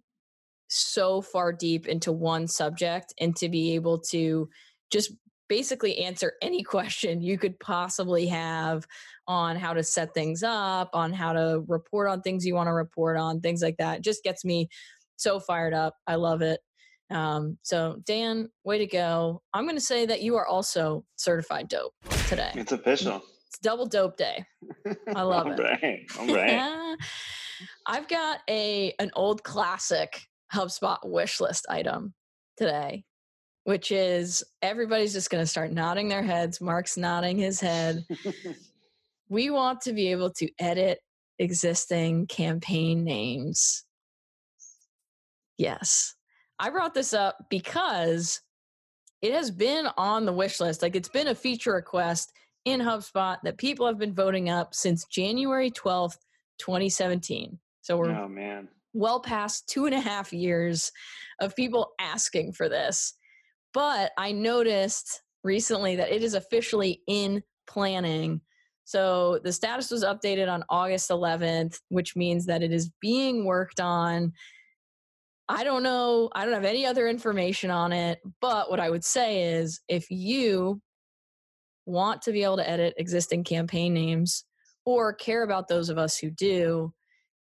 so 0.68 1.20
far 1.20 1.52
deep 1.52 1.88
into 1.88 2.12
one 2.12 2.46
subject 2.46 3.12
and 3.18 3.34
to 3.36 3.48
be 3.48 3.74
able 3.74 3.98
to 3.98 4.48
just 4.92 5.12
basically 5.48 5.98
answer 5.98 6.34
any 6.40 6.62
question 6.74 7.20
you 7.20 7.38
could 7.38 7.58
possibly 7.58 8.28
have 8.28 8.86
on 9.26 9.56
how 9.56 9.72
to 9.72 9.82
set 9.82 10.14
things 10.14 10.44
up, 10.44 10.90
on 10.92 11.12
how 11.12 11.32
to 11.32 11.64
report 11.66 12.08
on 12.08 12.22
things 12.22 12.46
you 12.46 12.54
want 12.54 12.68
to 12.68 12.72
report 12.72 13.16
on, 13.16 13.40
things 13.40 13.62
like 13.62 13.78
that. 13.78 13.98
It 13.98 14.04
just 14.04 14.22
gets 14.22 14.44
me 14.44 14.68
so 15.16 15.40
fired 15.40 15.74
up. 15.74 15.96
I 16.06 16.14
love 16.14 16.42
it. 16.42 16.60
Um, 17.10 17.58
so, 17.62 18.00
Dan, 18.06 18.48
way 18.62 18.78
to 18.78 18.86
go. 18.86 19.42
I'm 19.52 19.64
going 19.64 19.76
to 19.76 19.80
say 19.80 20.06
that 20.06 20.22
you 20.22 20.36
are 20.36 20.46
also 20.46 21.04
certified 21.16 21.66
dope. 21.66 21.94
Today. 22.28 22.52
It's 22.54 22.72
official. 22.72 23.22
It's 23.46 23.58
double 23.58 23.86
dope 23.86 24.16
day. 24.16 24.44
I 25.14 25.22
love 25.22 25.46
All 25.46 25.52
it. 25.52 25.58
right. 25.58 26.06
All 26.18 26.34
right. 26.34 26.96
I've 27.86 28.06
got 28.08 28.40
a 28.48 28.92
an 28.98 29.10
old 29.16 29.42
classic 29.42 30.20
HubSpot 30.54 30.98
wish 31.04 31.40
list 31.40 31.66
item 31.70 32.12
today, 32.56 33.04
which 33.64 33.90
is 33.90 34.44
everybody's 34.60 35.14
just 35.14 35.30
going 35.30 35.42
to 35.42 35.46
start 35.46 35.72
nodding 35.72 36.08
their 36.08 36.22
heads. 36.22 36.60
Mark's 36.60 36.96
nodding 36.96 37.38
his 37.38 37.60
head. 37.60 38.04
we 39.28 39.48
want 39.50 39.80
to 39.82 39.92
be 39.92 40.10
able 40.10 40.30
to 40.32 40.48
edit 40.58 41.00
existing 41.38 42.26
campaign 42.26 43.04
names. 43.04 43.84
Yes. 45.56 46.14
I 46.58 46.70
brought 46.70 46.94
this 46.94 47.14
up 47.14 47.46
because 47.48 48.40
it 49.22 49.32
has 49.32 49.50
been 49.50 49.88
on 49.96 50.24
the 50.24 50.32
wish 50.32 50.60
list. 50.60 50.82
Like 50.82 50.96
it's 50.96 51.08
been 51.08 51.28
a 51.28 51.34
feature 51.34 51.72
request 51.72 52.32
in 52.64 52.80
HubSpot 52.80 53.38
that 53.42 53.58
people 53.58 53.86
have 53.86 53.98
been 53.98 54.14
voting 54.14 54.48
up 54.48 54.74
since 54.74 55.04
January 55.06 55.70
12th, 55.70 56.18
2017. 56.58 57.58
So 57.80 57.96
we're 57.96 58.10
oh 58.10 58.28
man. 58.28 58.68
well 58.92 59.20
past 59.20 59.68
two 59.68 59.86
and 59.86 59.94
a 59.94 60.00
half 60.00 60.32
years 60.32 60.92
of 61.40 61.56
people 61.56 61.92
asking 61.98 62.52
for 62.52 62.68
this. 62.68 63.14
But 63.74 64.12
I 64.18 64.32
noticed 64.32 65.22
recently 65.44 65.96
that 65.96 66.10
it 66.10 66.22
is 66.22 66.34
officially 66.34 67.02
in 67.06 67.42
planning. 67.66 68.40
So 68.84 69.38
the 69.44 69.52
status 69.52 69.90
was 69.90 70.04
updated 70.04 70.50
on 70.50 70.64
August 70.70 71.10
11th, 71.10 71.78
which 71.88 72.16
means 72.16 72.46
that 72.46 72.62
it 72.62 72.72
is 72.72 72.90
being 73.00 73.44
worked 73.44 73.80
on. 73.80 74.32
I 75.48 75.64
don't 75.64 75.82
know, 75.82 76.28
I 76.34 76.44
don't 76.44 76.54
have 76.54 76.64
any 76.64 76.84
other 76.84 77.08
information 77.08 77.70
on 77.70 77.92
it, 77.92 78.20
but 78.40 78.70
what 78.70 78.80
I 78.80 78.90
would 78.90 79.04
say 79.04 79.54
is 79.54 79.80
if 79.88 80.10
you 80.10 80.82
want 81.86 82.20
to 82.22 82.32
be 82.32 82.44
able 82.44 82.58
to 82.58 82.68
edit 82.68 82.94
existing 82.98 83.44
campaign 83.44 83.94
names 83.94 84.44
or 84.84 85.14
care 85.14 85.42
about 85.42 85.68
those 85.68 85.88
of 85.88 85.96
us 85.96 86.18
who 86.18 86.30
do, 86.30 86.92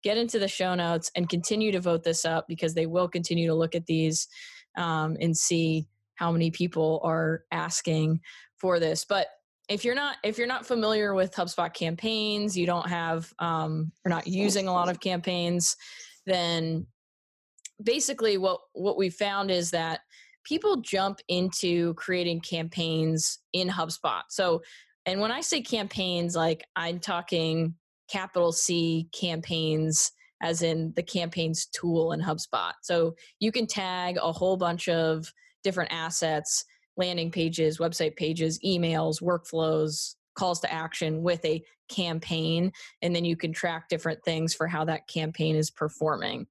get 0.05 0.17
into 0.17 0.39
the 0.39 0.47
show 0.47 0.75
notes 0.77 1.11
and 1.17 1.29
continue 1.29 1.73
to 1.73 1.81
vote 1.81 2.05
this 2.05 2.25
up 2.25 2.47
because 2.47 2.75
they 2.75 2.87
will 2.87 3.09
continue 3.09 3.49
to 3.49 3.55
look 3.55 3.75
at 3.75 3.87
these 3.87 4.29
um, 4.77 5.17
and 5.21 5.37
see 5.37 5.87
how 6.15 6.31
many 6.31 6.51
people 6.51 7.01
are 7.03 7.43
asking 7.51 8.21
for 8.57 8.79
this. 8.79 9.05
But 9.05 9.27
if 9.69 9.85
you're 9.85 9.97
not 9.97 10.19
if 10.23 10.39
you're 10.39 10.47
not 10.47 10.65
familiar 10.65 11.13
with 11.13 11.35
HubSpot 11.35 11.75
campaigns, 11.75 12.57
you 12.57 12.67
don't 12.67 12.89
have 12.89 13.33
um, 13.41 13.91
or 14.05 14.11
not 14.11 14.29
using 14.29 14.69
a 14.69 14.73
lot 14.73 14.89
of 14.89 15.01
campaigns, 15.01 15.77
then 16.25 16.87
basically 17.83 18.39
what 18.39 18.61
what 18.73 18.97
we 18.97 19.11
found 19.11 19.51
is 19.51 19.71
that 19.71 20.01
people 20.45 20.77
jump 20.77 21.21
into 21.29 21.95
creating 21.95 22.41
campaigns 22.41 23.41
in 23.53 23.69
HubSpot. 23.69 24.23
So, 24.29 24.63
and 25.05 25.21
when 25.21 25.33
I 25.33 25.41
say 25.41 25.61
campaigns, 25.61 26.37
like 26.37 26.65
I'm 26.77 27.01
talking 27.01 27.75
capital 28.09 28.53
C 28.53 29.09
campaigns, 29.13 30.13
as 30.43 30.63
in 30.63 30.93
the 30.95 31.03
campaigns 31.03 31.67
tool 31.67 32.13
in 32.13 32.21
HubSpot. 32.21 32.73
So 32.83 33.17
you 33.41 33.51
can 33.51 33.67
tag 33.67 34.19
a 34.23 34.33
whole 34.33 34.57
bunch 34.57 34.89
of 34.89 35.33
different 35.65 35.93
assets, 35.93 36.65
landing 36.97 37.31
pages, 37.31 37.79
website 37.79 38.17
pages, 38.17 38.61
emails, 38.65 39.23
workflows, 39.23 40.15
calls 40.37 40.61
to 40.61 40.73
action 40.73 41.23
with 41.23 41.45
a 41.45 41.63
campaign, 41.89 42.71
and 43.03 43.15
then 43.15 43.25
you 43.25 43.37
can 43.37 43.53
track 43.53 43.89
different 43.89 44.23
things 44.25 44.55
for 44.55 44.67
how 44.67 44.85
that 44.85 45.09
campaign 45.09 45.57
is 45.57 45.71
performing. 45.71 46.47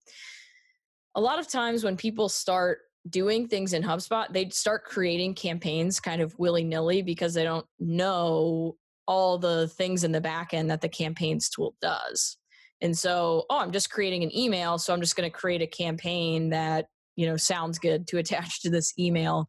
A 1.15 1.21
lot 1.21 1.39
of 1.39 1.47
times 1.47 1.83
when 1.83 1.97
people 1.97 2.29
start 2.29 2.79
doing 3.09 3.47
things 3.47 3.73
in 3.73 3.83
HubSpot, 3.83 4.31
they 4.31 4.49
start 4.49 4.83
creating 4.83 5.35
campaigns 5.35 5.99
kind 5.99 6.21
of 6.21 6.37
willy 6.39 6.63
nilly 6.63 7.01
because 7.01 7.33
they 7.33 7.43
don't 7.43 7.65
know 7.79 8.75
all 9.07 9.37
the 9.37 9.67
things 9.69 10.03
in 10.03 10.11
the 10.11 10.21
back 10.21 10.53
end 10.53 10.69
that 10.69 10.81
the 10.81 10.89
campaigns 10.89 11.49
tool 11.49 11.75
does. 11.81 12.37
And 12.81 12.97
so, 12.97 13.45
oh, 13.49 13.59
I'm 13.59 13.71
just 13.71 13.89
creating 13.89 14.23
an 14.23 14.35
email, 14.35 14.77
so 14.77 14.93
I'm 14.93 15.01
just 15.01 15.15
going 15.15 15.29
to 15.29 15.35
create 15.35 15.61
a 15.61 15.67
campaign 15.67 16.49
that, 16.49 16.87
you 17.15 17.25
know, 17.27 17.37
sounds 17.37 17.79
good 17.79 18.07
to 18.07 18.17
attach 18.19 18.61
to 18.61 18.69
this 18.69 18.93
email. 18.97 19.47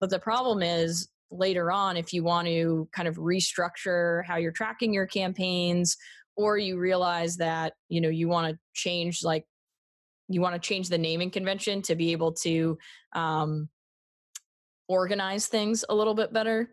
But 0.00 0.10
the 0.10 0.18
problem 0.18 0.62
is 0.62 1.08
later 1.30 1.70
on 1.70 1.96
if 1.96 2.12
you 2.12 2.22
want 2.24 2.46
to 2.46 2.88
kind 2.92 3.08
of 3.08 3.16
restructure 3.16 4.24
how 4.24 4.36
you're 4.36 4.52
tracking 4.52 4.92
your 4.92 5.06
campaigns 5.06 5.96
or 6.36 6.58
you 6.58 6.78
realize 6.78 7.36
that, 7.36 7.74
you 7.88 8.00
know, 8.00 8.08
you 8.08 8.28
want 8.28 8.52
to 8.52 8.58
change 8.74 9.22
like 9.22 9.44
you 10.28 10.40
want 10.40 10.54
to 10.54 10.60
change 10.60 10.88
the 10.88 10.98
naming 10.98 11.30
convention 11.30 11.82
to 11.82 11.94
be 11.94 12.12
able 12.12 12.32
to 12.32 12.78
um, 13.12 13.68
organize 14.88 15.46
things 15.46 15.84
a 15.88 15.94
little 15.94 16.14
bit 16.14 16.32
better, 16.32 16.70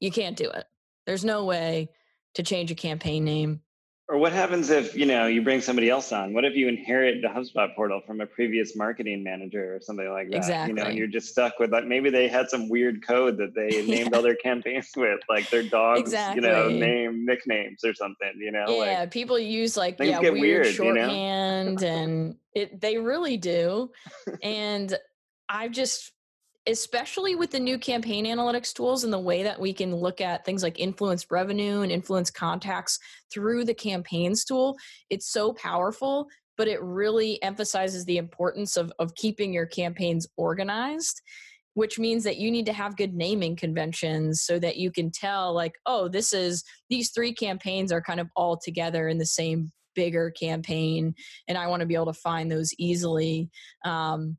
you 0.00 0.10
can't 0.10 0.36
do 0.36 0.50
it. 0.50 0.64
There's 1.06 1.24
no 1.24 1.44
way 1.44 1.88
to 2.34 2.42
change 2.42 2.70
a 2.70 2.74
campaign 2.74 3.24
name. 3.24 3.60
Or 4.06 4.18
what 4.18 4.34
happens 4.34 4.68
if 4.68 4.94
you 4.94 5.06
know 5.06 5.26
you 5.26 5.40
bring 5.40 5.62
somebody 5.62 5.88
else 5.88 6.12
on? 6.12 6.34
What 6.34 6.44
if 6.44 6.54
you 6.54 6.68
inherit 6.68 7.22
the 7.22 7.28
HubSpot 7.28 7.74
portal 7.74 8.02
from 8.06 8.20
a 8.20 8.26
previous 8.26 8.76
marketing 8.76 9.22
manager 9.22 9.74
or 9.74 9.80
something 9.80 10.06
like 10.10 10.28
that? 10.28 10.36
Exactly. 10.36 10.68
You 10.68 10.74
know, 10.74 10.90
and 10.90 10.98
you're 10.98 11.06
just 11.06 11.28
stuck 11.28 11.58
with 11.58 11.72
like 11.72 11.86
maybe 11.86 12.10
they 12.10 12.28
had 12.28 12.50
some 12.50 12.68
weird 12.68 13.06
code 13.06 13.38
that 13.38 13.54
they 13.54 13.82
named 13.86 14.14
all 14.14 14.20
their 14.20 14.34
campaigns 14.34 14.90
with, 14.96 15.20
like 15.30 15.48
their 15.48 15.62
dogs, 15.62 16.00
exactly. 16.00 16.42
you 16.42 16.48
know, 16.48 16.68
name 16.68 17.24
nicknames 17.24 17.82
or 17.82 17.94
something. 17.94 18.32
You 18.36 18.52
know, 18.52 18.66
yeah, 18.68 19.00
like, 19.00 19.10
people 19.10 19.38
use 19.38 19.74
like 19.74 19.96
yeah 19.98 20.20
weird, 20.20 20.34
weird, 20.34 20.66
shorthand, 20.66 21.80
you 21.80 21.88
know? 21.88 21.94
and 21.94 22.36
it 22.54 22.78
they 22.78 22.98
really 22.98 23.38
do. 23.38 23.90
and 24.42 24.94
I've 25.48 25.72
just 25.72 26.12
especially 26.66 27.34
with 27.34 27.50
the 27.50 27.60
new 27.60 27.78
campaign 27.78 28.24
analytics 28.24 28.72
tools 28.72 29.04
and 29.04 29.12
the 29.12 29.18
way 29.18 29.42
that 29.42 29.60
we 29.60 29.72
can 29.72 29.94
look 29.94 30.20
at 30.20 30.44
things 30.44 30.62
like 30.62 30.78
influence 30.78 31.26
revenue 31.30 31.82
and 31.82 31.92
influence 31.92 32.30
contacts 32.30 32.98
through 33.32 33.64
the 33.64 33.74
campaigns 33.74 34.44
tool 34.44 34.76
it's 35.10 35.30
so 35.30 35.52
powerful 35.52 36.26
but 36.56 36.68
it 36.68 36.80
really 36.82 37.42
emphasizes 37.42 38.04
the 38.04 38.16
importance 38.16 38.76
of, 38.76 38.92
of 38.98 39.14
keeping 39.16 39.52
your 39.52 39.66
campaigns 39.66 40.26
organized 40.36 41.20
which 41.74 41.98
means 41.98 42.22
that 42.22 42.36
you 42.36 42.52
need 42.52 42.66
to 42.66 42.72
have 42.72 42.96
good 42.96 43.14
naming 43.14 43.56
conventions 43.56 44.42
so 44.42 44.58
that 44.58 44.76
you 44.76 44.90
can 44.90 45.10
tell 45.10 45.52
like 45.52 45.74
oh 45.86 46.08
this 46.08 46.32
is 46.32 46.64
these 46.88 47.10
three 47.10 47.34
campaigns 47.34 47.92
are 47.92 48.02
kind 48.02 48.20
of 48.20 48.28
all 48.36 48.56
together 48.56 49.08
in 49.08 49.18
the 49.18 49.26
same 49.26 49.70
bigger 49.94 50.30
campaign 50.30 51.14
and 51.46 51.58
i 51.58 51.66
want 51.66 51.80
to 51.80 51.86
be 51.86 51.94
able 51.94 52.06
to 52.06 52.12
find 52.14 52.50
those 52.50 52.72
easily. 52.78 53.48
Um, 53.84 54.36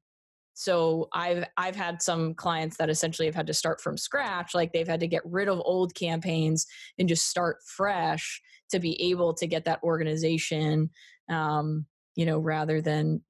so 0.56 1.08
i've 1.14 1.46
i've 1.58 1.76
had 1.76 2.02
some 2.02 2.34
clients 2.34 2.78
that 2.78 2.90
essentially 2.90 3.28
have 3.28 3.36
had 3.36 3.46
to 3.46 3.54
start 3.54 3.80
from 3.80 3.98
scratch 3.98 4.56
like 4.56 4.74
they've 4.74 4.88
had 4.88 5.00
to 5.00 5.08
get 5.08 5.22
rid 5.26 5.48
of 5.48 5.62
old 5.64 5.94
campaigns 5.94 6.66
and 6.98 7.08
just 7.08 7.30
start 7.30 7.58
fresh 7.68 8.42
to 8.72 8.80
be 8.80 9.00
able 9.12 9.34
to 9.34 9.46
get 9.46 9.66
that 9.66 9.84
organization 9.84 10.90
um, 11.30 11.86
you 12.16 12.26
know 12.26 12.40
rather 12.40 12.82
than 12.82 13.22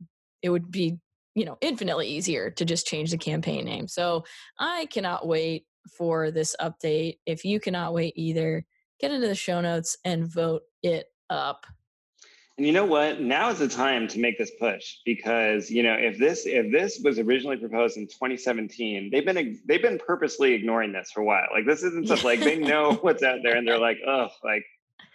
it 0.42 0.50
would 0.50 0.72
be 0.72 0.98
you 1.36 1.46
know 1.46 1.58
infinitely 1.62 2.08
easier 2.08 2.50
to 2.50 2.66
just 2.66 2.88
change 2.88 3.12
the 3.12 3.18
campaign 3.18 3.66
name. 3.66 3.88
So 3.88 4.24
i 4.60 4.88
cannot 4.92 5.28
wait 5.28 5.66
for 5.98 6.32
this 6.32 6.56
update. 6.60 7.20
If 7.26 7.46
you 7.46 7.60
cannot 7.60 7.94
wait 7.94 8.14
either 8.16 8.66
get 9.00 9.12
into 9.12 9.28
the 9.28 9.36
show 9.36 9.62
notes 9.62 9.98
and 10.06 10.32
vote 10.32 10.64
it 10.82 11.08
up 11.30 11.66
and 12.58 12.66
you 12.66 12.72
know 12.72 12.86
what? 12.86 13.20
Now 13.20 13.50
is 13.50 13.60
the 13.60 13.68
time 13.68 14.08
to 14.10 14.20
make 14.20 14.38
this 14.38 14.52
push 14.60 14.98
because 15.06 15.70
you 15.70 15.84
know 15.84 15.94
if 15.94 16.18
this 16.18 16.46
if 16.46 16.72
this 16.72 17.02
was 17.04 17.20
originally 17.20 17.58
proposed 17.58 17.98
in 17.98 18.08
2017, 18.08 19.10
they've 19.12 19.26
been 19.26 19.60
they've 19.66 19.82
been 19.82 20.00
purposely 20.00 20.54
ignoring 20.54 20.94
this 20.94 21.12
for 21.14 21.20
a 21.20 21.26
while. 21.26 21.48
Like 21.52 21.66
this 21.66 21.84
isn't 21.84 22.06
stuff 22.06 22.24
like 22.24 22.40
they 22.40 22.58
know 22.58 22.94
what's 23.02 23.24
out 23.24 23.40
there 23.44 23.58
and 23.58 23.68
they're 23.68 23.80
like, 23.80 23.98
oh, 24.08 24.30
like 24.44 24.64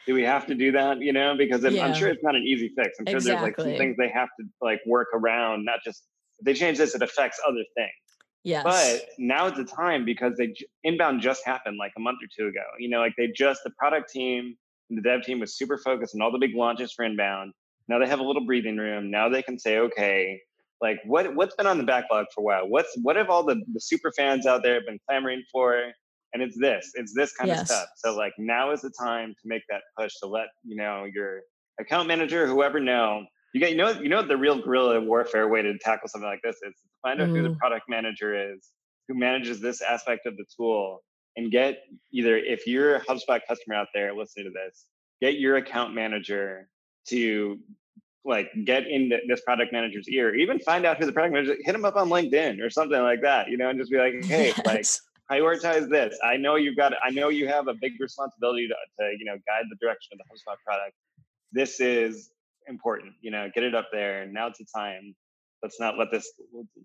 do 0.07 0.15
we 0.15 0.23
have 0.23 0.47
to 0.47 0.55
do 0.55 0.73
that? 0.73 1.01
You 1.01 1.13
know, 1.13 1.35
because 1.37 1.63
yeah. 1.63 1.87
I'm 1.87 1.95
sure 1.95 2.09
it's 2.09 2.23
not 2.23 2.37
an 2.37 2.43
easy 2.43 2.73
fix. 2.77 2.99
I'm 2.99 3.07
sure 3.07 3.17
exactly. 3.17 3.31
there's 3.31 3.59
like 3.59 3.67
some 3.67 3.79
things 3.79 3.97
they 3.97 4.09
have 4.11 4.29
to 4.39 4.47
like 4.61 4.81
work 4.85 5.09
around. 5.15 5.65
Not 5.65 5.81
just 5.83 6.05
if 6.41 6.45
they 6.45 6.55
change 6.55 6.77
this, 6.77 6.95
it 6.95 7.01
affects 7.01 7.41
other 7.47 7.65
things. 7.75 7.93
Yes. 8.43 8.65
But 8.65 9.09
now 9.19 9.47
is 9.47 9.55
the 9.55 9.65
time 9.65 10.05
because 10.05 10.37
they 10.37 10.55
inbound 10.85 11.21
just 11.21 11.45
happened 11.47 11.77
like 11.79 11.93
a 11.97 12.01
month 12.01 12.19
or 12.23 12.29
two 12.35 12.49
ago. 12.49 12.65
You 12.79 12.91
know, 12.91 13.01
like 13.01 13.15
they 13.17 13.29
just 13.29 13.61
the 13.65 13.71
product 13.71 14.11
team 14.11 14.57
the 14.91 15.03
dev 15.03 15.23
team 15.23 15.41
was 15.41 15.57
super 15.57 15.79
focused 15.79 16.15
on 16.15 16.23
all 16.23 16.33
the 16.33 16.39
big 16.39 16.55
launches 16.55 16.93
for 16.93 17.05
inbound. 17.05 17.53
Now 17.89 17.99
they 17.99 18.07
have 18.07 18.21
a 18.21 18.25
little 18.25 18.45
breathing 18.45 18.77
room. 18.77 19.11
Now 19.11 19.29
they 19.29 19.43
can 19.43 19.59
say, 19.59 19.79
okay, 19.79 20.41
like 20.81 20.99
what 21.05 21.35
what's 21.35 21.55
been 21.55 21.67
on 21.67 21.79
the 21.79 21.85
backlog 21.85 22.27
for 22.35 22.41
a 22.41 22.45
while? 22.45 22.69
What's 22.69 22.97
what 23.03 23.17
have 23.17 23.31
all 23.31 23.45
the, 23.45 23.57
the 23.73 23.81
super 23.81 24.13
fans 24.17 24.47
out 24.47 24.63
there 24.63 24.81
been 24.85 24.99
clamoring 25.09 25.43
for? 25.53 25.93
And 26.33 26.43
it's 26.43 26.57
this, 26.59 26.93
it's 26.95 27.13
this 27.15 27.33
kind 27.33 27.49
yes. 27.49 27.63
of 27.63 27.67
stuff. 27.67 27.89
So 27.97 28.17
like 28.17 28.33
now 28.39 28.71
is 28.71 28.83
the 28.83 28.93
time 28.99 29.31
to 29.31 29.41
make 29.45 29.63
that 29.69 29.83
push 29.99 30.13
to 30.23 30.29
let 30.29 30.47
you 30.65 30.77
know 30.77 31.07
your 31.13 31.41
account 31.81 32.07
manager, 32.09 32.47
whoever 32.47 32.79
know. 32.81 33.25
You 33.53 33.61
get 33.61 33.71
you 33.71 33.77
know 33.77 33.91
you 33.91 34.09
know 34.09 34.23
the 34.23 34.37
real 34.37 34.63
guerrilla 34.63 35.01
warfare 35.01 35.49
way 35.49 35.63
to 35.63 35.77
tackle 35.79 36.09
something 36.09 36.29
like 36.29 36.41
this 36.45 36.57
is 36.63 36.75
find 37.03 37.21
out 37.21 37.29
mm. 37.29 37.37
who 37.37 37.43
the 37.43 37.49
mm. 37.49 37.59
product 37.59 37.87
manager 37.89 38.53
is, 38.55 38.71
who 39.09 39.19
manages 39.19 39.61
this 39.61 39.83
aspect 39.83 40.27
of 40.27 40.37
the 40.37 40.45
tool, 40.57 41.03
and 41.37 41.51
get 41.51 41.85
either 42.13 42.37
if 42.37 42.67
you're 42.67 42.97
a 42.97 43.01
HubSpot 43.05 43.41
customer 43.49 43.75
out 43.75 43.89
there 43.95 44.15
listening 44.15 44.47
to 44.47 44.51
this, 44.51 44.87
get 45.21 45.39
your 45.39 45.57
account 45.57 45.95
manager 45.95 46.69
to 47.09 47.59
like 48.25 48.51
get 48.65 48.87
in 48.87 49.11
this 49.29 49.41
product 49.43 49.73
manager's 49.73 50.09
ear, 50.09 50.35
even 50.35 50.59
find 50.61 50.85
out 50.85 50.99
who 50.99 51.07
the 51.07 51.13
product 51.13 51.35
manager. 51.35 51.57
Hit 51.65 51.73
them 51.73 51.85
up 51.85 51.97
on 51.97 52.09
LinkedIn 52.09 52.63
or 52.63 52.69
something 52.69 53.01
like 53.01 53.23
that, 53.23 53.49
you 53.49 53.57
know, 53.57 53.71
and 53.71 53.79
just 53.79 53.91
be 53.91 53.99
like, 53.99 54.25
hey, 54.25 54.53
like 54.65 54.85
prioritize 55.31 55.89
this. 55.89 56.19
I 56.25 56.37
know 56.37 56.57
you've 56.57 56.77
got. 56.77 56.93
I 57.03 57.11
know 57.11 57.29
you 57.29 57.47
have 57.49 57.69
a 57.69 57.75
big 57.75 57.93
responsibility 58.01 58.69
to, 58.69 58.75
to 58.75 59.13
you 59.19 59.25
know 59.25 59.37
guide 59.47 59.65
the 59.71 59.77
direction 59.81 60.13
of 60.13 60.19
the 60.19 60.25
HubSpot 60.25 60.57
product. 60.67 60.95
This 61.53 61.81
is 61.81 62.31
important. 62.67 63.15
You 63.21 63.31
know, 63.31 63.49
get 63.55 63.65
it 63.65 63.75
up 63.75 63.89
there. 63.93 64.27
Now's 64.27 64.59
the 64.59 64.67
time. 64.75 65.15
Let's 65.63 65.79
not 65.79 65.99
let 65.99 66.11
this 66.11 66.31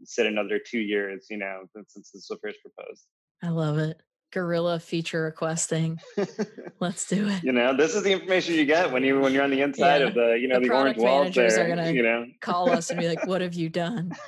sit 0.03 0.25
another 0.25 0.59
two 0.59 0.79
years. 0.79 1.27
You 1.29 1.37
know, 1.37 1.63
since 1.73 2.11
this 2.11 2.27
was 2.29 2.39
first 2.41 2.59
proposed. 2.61 3.05
I 3.43 3.49
love 3.49 3.77
it. 3.77 3.99
Guerrilla 4.35 4.79
feature 4.81 5.23
requesting. 5.23 5.97
Let's 6.81 7.07
do 7.07 7.29
it. 7.29 7.41
You 7.41 7.53
know, 7.53 7.73
this 7.73 7.95
is 7.95 8.03
the 8.03 8.11
information 8.11 8.55
you 8.55 8.65
get 8.65 8.91
when 8.91 9.01
you 9.01 9.17
when 9.17 9.31
you're 9.31 9.45
on 9.45 9.49
the 9.49 9.61
inside 9.61 10.01
yeah. 10.01 10.07
of 10.07 10.13
the 10.13 10.37
you 10.37 10.49
know 10.49 10.59
the, 10.59 10.67
the 10.67 10.75
orange 10.75 10.97
walls 10.97 11.33
there. 11.33 11.65
Are 11.65 11.69
gonna 11.69 11.89
you 11.91 12.03
know, 12.03 12.25
call 12.41 12.69
us 12.69 12.89
and 12.89 12.99
be 12.99 13.07
like, 13.07 13.25
"What 13.25 13.39
have 13.39 13.53
you 13.53 13.69
done?" 13.69 14.13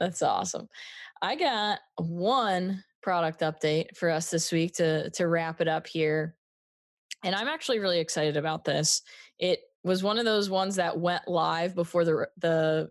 That's 0.00 0.22
awesome. 0.22 0.68
I 1.22 1.36
got 1.36 1.78
one 1.98 2.82
product 3.00 3.42
update 3.42 3.96
for 3.96 4.10
us 4.10 4.28
this 4.28 4.50
week 4.50 4.74
to 4.74 5.08
to 5.10 5.28
wrap 5.28 5.60
it 5.60 5.68
up 5.68 5.86
here. 5.86 6.34
And 7.22 7.32
I'm 7.32 7.46
actually 7.46 7.78
really 7.78 8.00
excited 8.00 8.36
about 8.36 8.64
this. 8.64 9.02
It 9.38 9.60
was 9.84 10.02
one 10.02 10.18
of 10.18 10.24
those 10.24 10.50
ones 10.50 10.74
that 10.76 10.98
went 10.98 11.28
live 11.28 11.76
before 11.76 12.04
the 12.04 12.26
the 12.38 12.90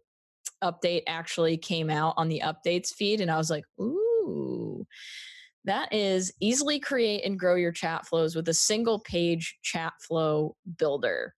update 0.64 1.04
actually 1.08 1.58
came 1.58 1.90
out 1.90 2.14
on 2.16 2.30
the 2.30 2.42
updates 2.46 2.94
feed 2.94 3.20
and 3.20 3.30
I 3.30 3.36
was 3.36 3.50
like, 3.50 3.66
"Ooh, 3.82 4.05
that 5.66 5.92
is 5.94 6.32
easily 6.40 6.80
create 6.80 7.26
and 7.26 7.40
grow 7.40 7.56
your 7.56 7.72
chat 7.72 8.06
flows 8.06 8.36
with 8.36 8.48
a 8.50 8.54
single 8.54 9.00
page 9.00 9.58
chat 9.64 9.94
flow 10.00 10.56
builder. 10.78 11.34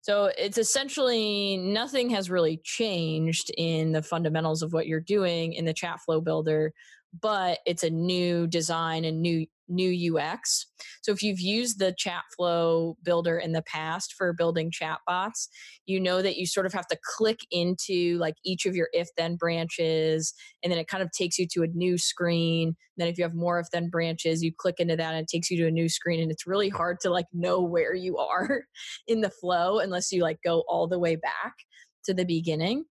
So 0.00 0.30
it's 0.38 0.56
essentially 0.56 1.56
nothing 1.56 2.10
has 2.10 2.30
really 2.30 2.60
changed 2.62 3.50
in 3.58 3.92
the 3.92 4.02
fundamentals 4.02 4.62
of 4.62 4.72
what 4.72 4.86
you're 4.86 5.00
doing 5.00 5.52
in 5.54 5.64
the 5.64 5.74
chat 5.74 6.00
flow 6.00 6.20
builder, 6.20 6.72
but 7.20 7.60
it's 7.66 7.82
a 7.82 7.90
new 7.90 8.46
design 8.46 9.04
and 9.04 9.20
new 9.20 9.46
new 9.68 10.16
UX. 10.16 10.66
So 11.02 11.12
if 11.12 11.22
you've 11.22 11.40
used 11.40 11.78
the 11.78 11.94
chat 11.96 12.22
flow 12.36 12.96
builder 13.02 13.38
in 13.38 13.52
the 13.52 13.62
past 13.62 14.14
for 14.16 14.32
building 14.32 14.70
chatbots, 14.70 15.48
you 15.86 16.00
know 16.00 16.22
that 16.22 16.36
you 16.36 16.46
sort 16.46 16.66
of 16.66 16.72
have 16.72 16.86
to 16.88 16.98
click 17.16 17.40
into 17.50 18.16
like 18.18 18.36
each 18.44 18.66
of 18.66 18.76
your 18.76 18.88
if 18.92 19.08
then 19.16 19.36
branches 19.36 20.34
and 20.62 20.70
then 20.70 20.78
it 20.78 20.88
kind 20.88 21.02
of 21.02 21.10
takes 21.12 21.38
you 21.38 21.46
to 21.52 21.62
a 21.62 21.68
new 21.68 21.98
screen. 21.98 22.76
Then 22.96 23.08
if 23.08 23.18
you 23.18 23.24
have 23.24 23.34
more 23.34 23.58
if 23.58 23.70
then 23.72 23.88
branches, 23.88 24.42
you 24.42 24.52
click 24.56 24.76
into 24.78 24.96
that 24.96 25.14
and 25.14 25.22
it 25.22 25.28
takes 25.28 25.50
you 25.50 25.56
to 25.58 25.66
a 25.66 25.72
new 25.72 25.88
screen 25.88 26.20
and 26.20 26.30
it's 26.30 26.46
really 26.46 26.68
hard 26.68 27.00
to 27.00 27.10
like 27.10 27.26
know 27.32 27.60
where 27.60 27.94
you 27.94 28.18
are 28.18 28.64
in 29.08 29.20
the 29.20 29.30
flow 29.30 29.78
unless 29.78 30.12
you 30.12 30.22
like 30.22 30.38
go 30.44 30.64
all 30.68 30.86
the 30.86 30.98
way 30.98 31.16
back 31.16 31.54
to 32.04 32.14
the 32.14 32.24
beginning. 32.24 32.84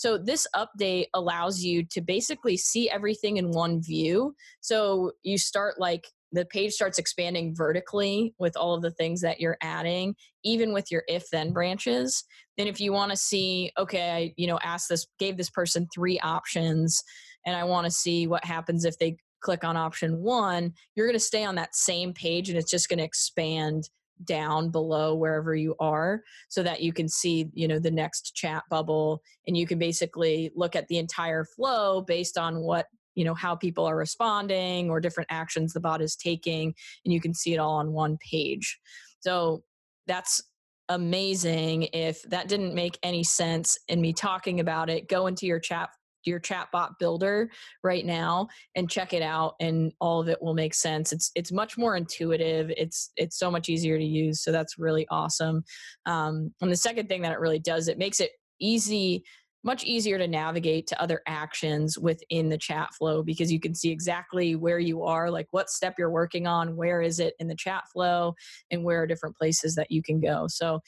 So 0.00 0.16
this 0.16 0.46
update 0.56 1.08
allows 1.12 1.62
you 1.62 1.84
to 1.90 2.00
basically 2.00 2.56
see 2.56 2.88
everything 2.88 3.36
in 3.36 3.50
one 3.50 3.82
view. 3.82 4.34
So 4.62 5.12
you 5.22 5.36
start 5.36 5.78
like 5.78 6.06
the 6.32 6.46
page 6.46 6.72
starts 6.72 6.98
expanding 6.98 7.54
vertically 7.54 8.32
with 8.38 8.56
all 8.56 8.72
of 8.72 8.80
the 8.80 8.92
things 8.92 9.20
that 9.20 9.40
you're 9.40 9.58
adding 9.60 10.14
even 10.42 10.72
with 10.72 10.90
your 10.90 11.02
if 11.06 11.28
then 11.28 11.52
branches 11.52 12.24
then 12.56 12.68
if 12.68 12.80
you 12.80 12.92
want 12.92 13.10
to 13.10 13.16
see 13.16 13.72
okay 13.76 14.10
i 14.10 14.32
you 14.36 14.46
know 14.46 14.60
asked 14.62 14.88
this 14.88 15.08
gave 15.18 15.36
this 15.36 15.50
person 15.50 15.88
three 15.92 16.20
options 16.20 17.02
and 17.44 17.56
i 17.56 17.64
want 17.64 17.84
to 17.84 17.90
see 17.90 18.28
what 18.28 18.44
happens 18.44 18.84
if 18.84 18.96
they 18.98 19.16
click 19.40 19.64
on 19.64 19.76
option 19.76 20.22
one 20.22 20.72
you're 20.94 21.08
going 21.08 21.18
to 21.18 21.18
stay 21.18 21.44
on 21.44 21.56
that 21.56 21.74
same 21.74 22.12
page 22.12 22.48
and 22.48 22.56
it's 22.56 22.70
just 22.70 22.88
going 22.88 22.98
to 22.98 23.04
expand 23.04 23.90
down 24.24 24.70
below 24.70 25.14
wherever 25.14 25.54
you 25.54 25.74
are 25.80 26.22
so 26.48 26.62
that 26.62 26.80
you 26.80 26.92
can 26.92 27.08
see 27.08 27.48
you 27.54 27.66
know 27.66 27.78
the 27.78 27.90
next 27.90 28.34
chat 28.34 28.62
bubble 28.70 29.22
and 29.46 29.56
you 29.56 29.66
can 29.66 29.78
basically 29.78 30.50
look 30.54 30.76
at 30.76 30.86
the 30.88 30.98
entire 30.98 31.44
flow 31.44 32.02
based 32.02 32.38
on 32.38 32.60
what 32.60 32.86
you 33.14 33.24
know 33.24 33.34
how 33.34 33.54
people 33.54 33.84
are 33.84 33.96
responding 33.96 34.90
or 34.90 35.00
different 35.00 35.28
actions 35.30 35.72
the 35.72 35.80
bot 35.80 36.00
is 36.00 36.16
taking 36.16 36.74
and 37.04 37.12
you 37.12 37.20
can 37.20 37.34
see 37.34 37.54
it 37.54 37.58
all 37.58 37.74
on 37.74 37.92
one 37.92 38.18
page. 38.18 38.78
So 39.20 39.62
that's 40.06 40.42
amazing 40.88 41.84
if 41.92 42.22
that 42.24 42.48
didn't 42.48 42.74
make 42.74 42.98
any 43.02 43.22
sense 43.22 43.78
in 43.88 44.00
me 44.00 44.12
talking 44.12 44.58
about 44.58 44.90
it 44.90 45.08
go 45.08 45.28
into 45.28 45.46
your 45.46 45.60
chat 45.60 45.88
your 46.24 46.40
chatbot 46.40 46.98
builder 46.98 47.50
right 47.82 48.04
now 48.04 48.48
and 48.76 48.90
check 48.90 49.12
it 49.12 49.22
out 49.22 49.54
and 49.60 49.92
all 50.00 50.20
of 50.20 50.28
it 50.28 50.40
will 50.40 50.54
make 50.54 50.74
sense. 50.74 51.12
It's 51.12 51.30
it's 51.34 51.52
much 51.52 51.78
more 51.78 51.96
intuitive. 51.96 52.70
It's 52.76 53.10
it's 53.16 53.38
so 53.38 53.50
much 53.50 53.68
easier 53.68 53.98
to 53.98 54.04
use 54.04 54.42
so 54.42 54.52
that's 54.52 54.78
really 54.78 55.06
awesome. 55.10 55.64
Um, 56.06 56.52
and 56.60 56.70
the 56.70 56.76
second 56.76 57.08
thing 57.08 57.22
that 57.22 57.32
it 57.32 57.40
really 57.40 57.58
does 57.58 57.88
it 57.88 57.98
makes 57.98 58.20
it 58.20 58.30
easy 58.60 59.24
much 59.62 59.84
easier 59.84 60.16
to 60.18 60.26
navigate 60.26 60.86
to 60.86 61.00
other 61.02 61.20
actions 61.26 61.98
within 61.98 62.48
the 62.48 62.56
chat 62.56 62.88
flow 62.94 63.22
because 63.22 63.52
you 63.52 63.60
can 63.60 63.74
see 63.74 63.90
exactly 63.90 64.56
where 64.56 64.78
you 64.78 65.04
are, 65.04 65.30
like 65.30 65.48
what 65.50 65.68
step 65.68 65.96
you're 65.98 66.10
working 66.10 66.46
on, 66.46 66.76
where 66.76 67.02
is 67.02 67.20
it 67.20 67.34
in 67.38 67.46
the 67.46 67.54
chat 67.54 67.84
flow, 67.92 68.34
and 68.70 68.84
where 68.84 69.02
are 69.02 69.06
different 69.06 69.36
places 69.36 69.74
that 69.74 69.90
you 69.90 70.02
can 70.02 70.20
go. 70.20 70.46
So 70.48 70.80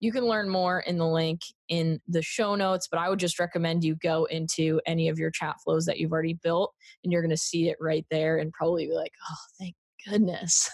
you 0.00 0.12
can 0.12 0.24
learn 0.24 0.48
more 0.48 0.80
in 0.80 0.96
the 0.96 1.06
link 1.06 1.42
in 1.68 2.00
the 2.08 2.22
show 2.22 2.54
notes, 2.54 2.88
but 2.90 2.98
I 2.98 3.10
would 3.10 3.18
just 3.18 3.38
recommend 3.38 3.84
you 3.84 3.96
go 3.96 4.24
into 4.24 4.80
any 4.86 5.08
of 5.08 5.18
your 5.18 5.30
chat 5.30 5.56
flows 5.62 5.84
that 5.86 5.98
you've 5.98 6.12
already 6.12 6.38
built 6.42 6.72
and 7.04 7.12
you're 7.12 7.22
going 7.22 7.30
to 7.30 7.36
see 7.36 7.68
it 7.68 7.76
right 7.80 8.06
there 8.10 8.38
and 8.38 8.52
probably 8.52 8.86
be 8.86 8.94
like, 8.94 9.12
oh, 9.30 9.36
thank 9.58 9.74
goodness. 10.08 10.70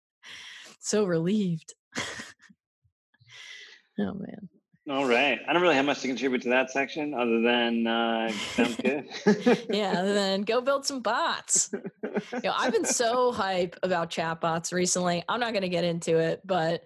so 0.80 1.04
relieved. 1.04 1.74
oh, 1.98 2.02
man. 3.98 4.48
All 4.90 5.06
right. 5.06 5.38
I 5.46 5.52
don't 5.52 5.60
really 5.60 5.74
have 5.74 5.84
much 5.84 6.00
to 6.00 6.08
contribute 6.08 6.40
to 6.42 6.48
that 6.48 6.70
section 6.70 7.12
other 7.12 7.42
than 7.42 7.86
uh, 7.86 8.30
sounds 8.30 8.76
good. 8.76 9.06
yeah, 9.68 10.02
then 10.02 10.42
go 10.42 10.62
build 10.62 10.86
some 10.86 11.00
bots. 11.00 11.68
you 11.72 12.40
know, 12.42 12.54
I've 12.56 12.72
been 12.72 12.86
so 12.86 13.32
hype 13.32 13.78
about 13.82 14.08
chatbots 14.08 14.72
recently. 14.72 15.22
I'm 15.28 15.40
not 15.40 15.52
going 15.52 15.62
to 15.62 15.68
get 15.68 15.84
into 15.84 16.16
it, 16.16 16.40
but 16.42 16.84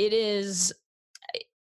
it 0.00 0.14
is 0.14 0.72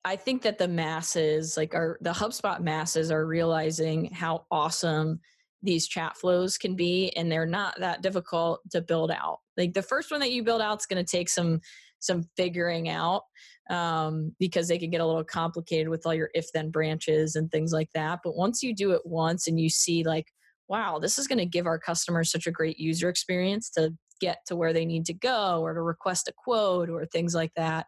I 0.04 0.15
think 0.15 0.43
that 0.43 0.60
the 0.60 0.67
masses, 0.67 1.58
like 1.58 1.74
our 1.74 1.98
the 2.02 2.12
HubSpot 2.12 2.62
masses 2.62 3.10
are 3.10 3.26
realizing 3.26 4.12
how 4.12 4.45
awesome 4.52 5.19
these 5.63 5.88
chat 5.88 6.15
flows 6.17 6.58
can 6.58 6.76
be 6.76 7.12
and 7.15 7.32
they're 7.32 7.48
not 7.48 7.80
that 7.80 8.04
difficult 8.04 8.60
to 8.71 8.82
build 8.82 9.10
out. 9.10 9.39
Like 9.58 9.74
the 9.74 9.82
first 9.82 10.12
one 10.12 10.19
that 10.19 10.32
you 10.32 10.43
build 10.43 10.62
out 10.62 10.80
is 10.80 10.86
going 10.86 11.04
to 11.04 11.10
take 11.10 11.30
some 11.30 11.62
some 12.00 12.24
figuring 12.38 12.88
out 12.89 13.24
um, 13.71 14.36
because 14.38 14.67
they 14.67 14.78
can 14.78 14.91
get 14.91 15.02
a 15.02 15.06
little 15.06 15.24
complicated 15.24 15.88
with 15.88 16.06
all 16.06 16.13
your 16.13 16.30
if 16.36 16.52
then 16.54 16.69
branches 16.69 17.36
and 17.36 17.50
things 17.50 17.71
like 17.71 17.89
that. 17.95 18.19
But 18.24 18.36
once 18.36 18.62
you 18.62 18.76
do 18.76 18.91
it 18.91 19.02
once 19.06 19.48
and 19.48 19.60
you 19.60 19.69
see, 19.69 20.04
like, 20.04 20.28
wow, 20.67 21.00
this 21.00 21.17
is 21.17 21.26
going 21.26 21.39
to 21.39 21.45
give 21.45 21.65
our 21.65 21.80
customers 21.80 22.30
such 22.30 22.48
a 22.48 22.52
great 22.52 22.78
user 22.78 23.10
experience 23.10 23.69
to 23.71 23.95
get 24.21 24.39
to 24.48 24.56
where 24.56 24.74
they 24.74 24.86
need 24.86 25.06
to 25.06 25.13
go 25.13 25.62
or 25.62 25.74
to 25.74 25.82
request 25.82 26.28
a 26.28 26.34
quote 26.34 26.89
or 26.89 27.06
things 27.06 27.34
like 27.34 27.54
that. 27.56 27.88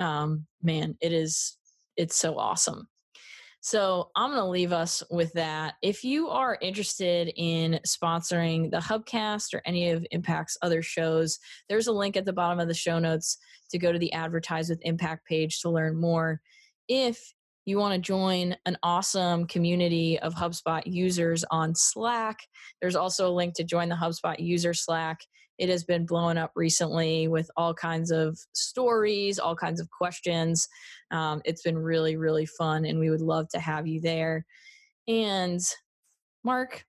Um, 0.00 0.46
man, 0.62 0.96
it 1.00 1.12
is, 1.12 1.56
it's 1.96 2.16
so 2.16 2.38
awesome. 2.38 2.88
So 3.62 4.08
I'm 4.16 4.30
going 4.30 4.40
to 4.40 4.48
leave 4.48 4.72
us 4.72 5.02
with 5.10 5.34
that. 5.34 5.74
If 5.82 6.02
you 6.02 6.28
are 6.28 6.56
interested 6.62 7.30
in 7.36 7.78
sponsoring 7.86 8.70
the 8.70 8.78
Hubcast 8.78 9.52
or 9.52 9.60
any 9.66 9.90
of 9.90 10.06
Impact's 10.12 10.56
other 10.62 10.80
shows, 10.80 11.38
there's 11.68 11.86
a 11.86 11.92
link 11.92 12.16
at 12.16 12.24
the 12.24 12.32
bottom 12.32 12.58
of 12.58 12.68
the 12.68 12.74
show 12.74 12.98
notes 12.98 13.36
to 13.70 13.78
go 13.78 13.92
to 13.92 13.98
the 13.98 14.14
Advertise 14.14 14.70
with 14.70 14.80
Impact 14.82 15.26
page 15.26 15.60
to 15.60 15.68
learn 15.68 16.00
more. 16.00 16.40
If 16.88 17.34
you 17.66 17.76
want 17.76 17.94
to 17.94 18.00
join 18.00 18.56
an 18.64 18.78
awesome 18.82 19.46
community 19.46 20.18
of 20.20 20.34
HubSpot 20.34 20.82
users 20.86 21.44
on 21.50 21.74
Slack, 21.74 22.38
there's 22.80 22.96
also 22.96 23.28
a 23.28 23.36
link 23.36 23.54
to 23.56 23.64
join 23.64 23.90
the 23.90 23.94
HubSpot 23.94 24.38
user 24.38 24.72
Slack. 24.72 25.20
It 25.60 25.68
has 25.68 25.84
been 25.84 26.06
blowing 26.06 26.38
up 26.38 26.52
recently 26.56 27.28
with 27.28 27.50
all 27.54 27.74
kinds 27.74 28.10
of 28.10 28.38
stories, 28.54 29.38
all 29.38 29.54
kinds 29.54 29.78
of 29.78 29.90
questions. 29.90 30.66
Um, 31.10 31.42
it's 31.44 31.60
been 31.60 31.76
really, 31.76 32.16
really 32.16 32.46
fun, 32.46 32.86
and 32.86 32.98
we 32.98 33.10
would 33.10 33.20
love 33.20 33.46
to 33.50 33.60
have 33.60 33.86
you 33.86 34.00
there. 34.00 34.46
And 35.06 35.60
Mark, 36.42 36.86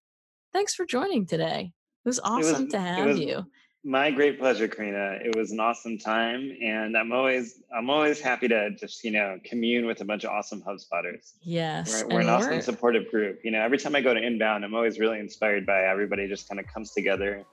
thanks 0.54 0.74
for 0.74 0.86
joining 0.86 1.26
today. 1.26 1.74
It 2.06 2.10
was 2.10 2.22
awesome 2.22 2.56
it 2.56 2.64
was, 2.64 2.72
to 2.72 2.80
have 2.80 3.18
you. 3.18 3.46
My 3.84 4.10
great 4.10 4.40
pleasure, 4.40 4.70
Karina. 4.70 5.18
It 5.22 5.36
was 5.36 5.52
an 5.52 5.60
awesome 5.60 5.98
time, 5.98 6.56
and 6.64 6.96
I'm 6.96 7.12
always 7.12 7.62
I'm 7.76 7.90
always 7.90 8.22
happy 8.22 8.48
to 8.48 8.70
just 8.80 9.04
you 9.04 9.12
know 9.12 9.38
commune 9.44 9.86
with 9.86 10.00
a 10.00 10.06
bunch 10.06 10.24
of 10.24 10.30
awesome 10.30 10.62
HubSpotters. 10.62 11.34
Yes, 11.42 12.06
we're, 12.06 12.16
we're 12.16 12.22
an 12.22 12.30
awesome 12.30 12.62
supportive 12.62 13.12
group. 13.12 13.40
You 13.44 13.52
know, 13.52 13.62
every 13.62 13.80
time 13.80 13.96
I 13.96 14.02
go 14.02 14.14
to 14.14 14.22
Inbound, 14.22 14.64
I'm 14.64 14.76
always 14.76 14.98
really 14.98 15.20
inspired 15.20 15.66
by 15.66 15.88
everybody 15.88 16.30
just 16.30 16.48
kind 16.48 16.60
of 16.60 16.68
comes 16.68 16.92
together 16.92 17.44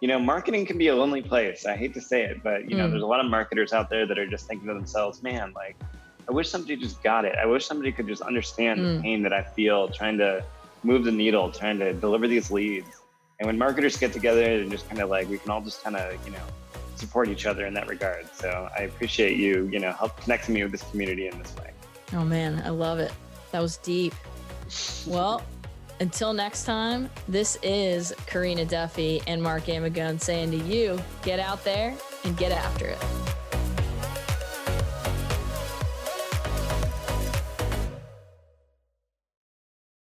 you 0.00 0.08
know, 0.08 0.18
marketing 0.18 0.66
can 0.66 0.78
be 0.78 0.88
a 0.88 0.94
lonely 0.94 1.22
place. 1.22 1.66
I 1.66 1.76
hate 1.76 1.94
to 1.94 2.00
say 2.00 2.24
it, 2.24 2.42
but 2.42 2.68
you 2.68 2.76
know, 2.76 2.86
mm. 2.86 2.90
there's 2.90 3.02
a 3.02 3.06
lot 3.06 3.20
of 3.24 3.30
marketers 3.30 3.72
out 3.72 3.88
there 3.88 4.06
that 4.06 4.18
are 4.18 4.26
just 4.26 4.46
thinking 4.46 4.68
to 4.68 4.74
themselves, 4.74 5.22
man, 5.22 5.52
like, 5.54 5.76
I 6.28 6.32
wish 6.32 6.48
somebody 6.50 6.76
just 6.76 7.02
got 7.02 7.24
it. 7.24 7.36
I 7.40 7.46
wish 7.46 7.66
somebody 7.66 7.92
could 7.92 8.08
just 8.08 8.22
understand 8.22 8.80
mm. 8.80 8.96
the 8.96 9.02
pain 9.02 9.22
that 9.22 9.32
I 9.32 9.42
feel 9.42 9.88
trying 9.88 10.18
to 10.18 10.44
move 10.82 11.04
the 11.04 11.12
needle, 11.12 11.50
trying 11.50 11.78
to 11.78 11.92
deliver 11.92 12.28
these 12.28 12.50
leads. 12.50 12.88
And 13.38 13.46
when 13.46 13.58
marketers 13.58 13.96
get 13.96 14.12
together 14.12 14.42
and 14.42 14.70
just 14.70 14.88
kind 14.88 15.00
of 15.00 15.08
like, 15.08 15.28
we 15.28 15.38
can 15.38 15.50
all 15.50 15.60
just 15.60 15.82
kind 15.82 15.96
of, 15.96 16.24
you 16.26 16.32
know, 16.32 16.42
support 16.96 17.28
each 17.28 17.46
other 17.46 17.66
in 17.66 17.74
that 17.74 17.88
regard. 17.88 18.26
So 18.34 18.68
I 18.76 18.82
appreciate 18.82 19.36
you, 19.36 19.68
you 19.72 19.78
know, 19.78 19.92
help 19.92 20.20
connecting 20.20 20.54
me 20.54 20.62
with 20.62 20.72
this 20.72 20.82
community 20.90 21.28
in 21.28 21.38
this 21.38 21.54
way. 21.56 21.70
Oh 22.12 22.24
man, 22.24 22.62
I 22.64 22.70
love 22.70 22.98
it. 22.98 23.12
That 23.52 23.60
was 23.60 23.76
deep. 23.78 24.14
Well, 25.06 25.42
Until 26.00 26.32
next 26.34 26.64
time, 26.64 27.08
this 27.26 27.56
is 27.62 28.12
Karina 28.26 28.66
Duffy 28.66 29.22
and 29.26 29.42
Mark 29.42 29.64
Amigone 29.64 30.20
saying 30.20 30.50
to 30.50 30.58
you, 30.58 31.00
get 31.22 31.40
out 31.40 31.64
there 31.64 31.94
and 32.24 32.36
get 32.36 32.52
after 32.52 32.86
it. 32.86 33.35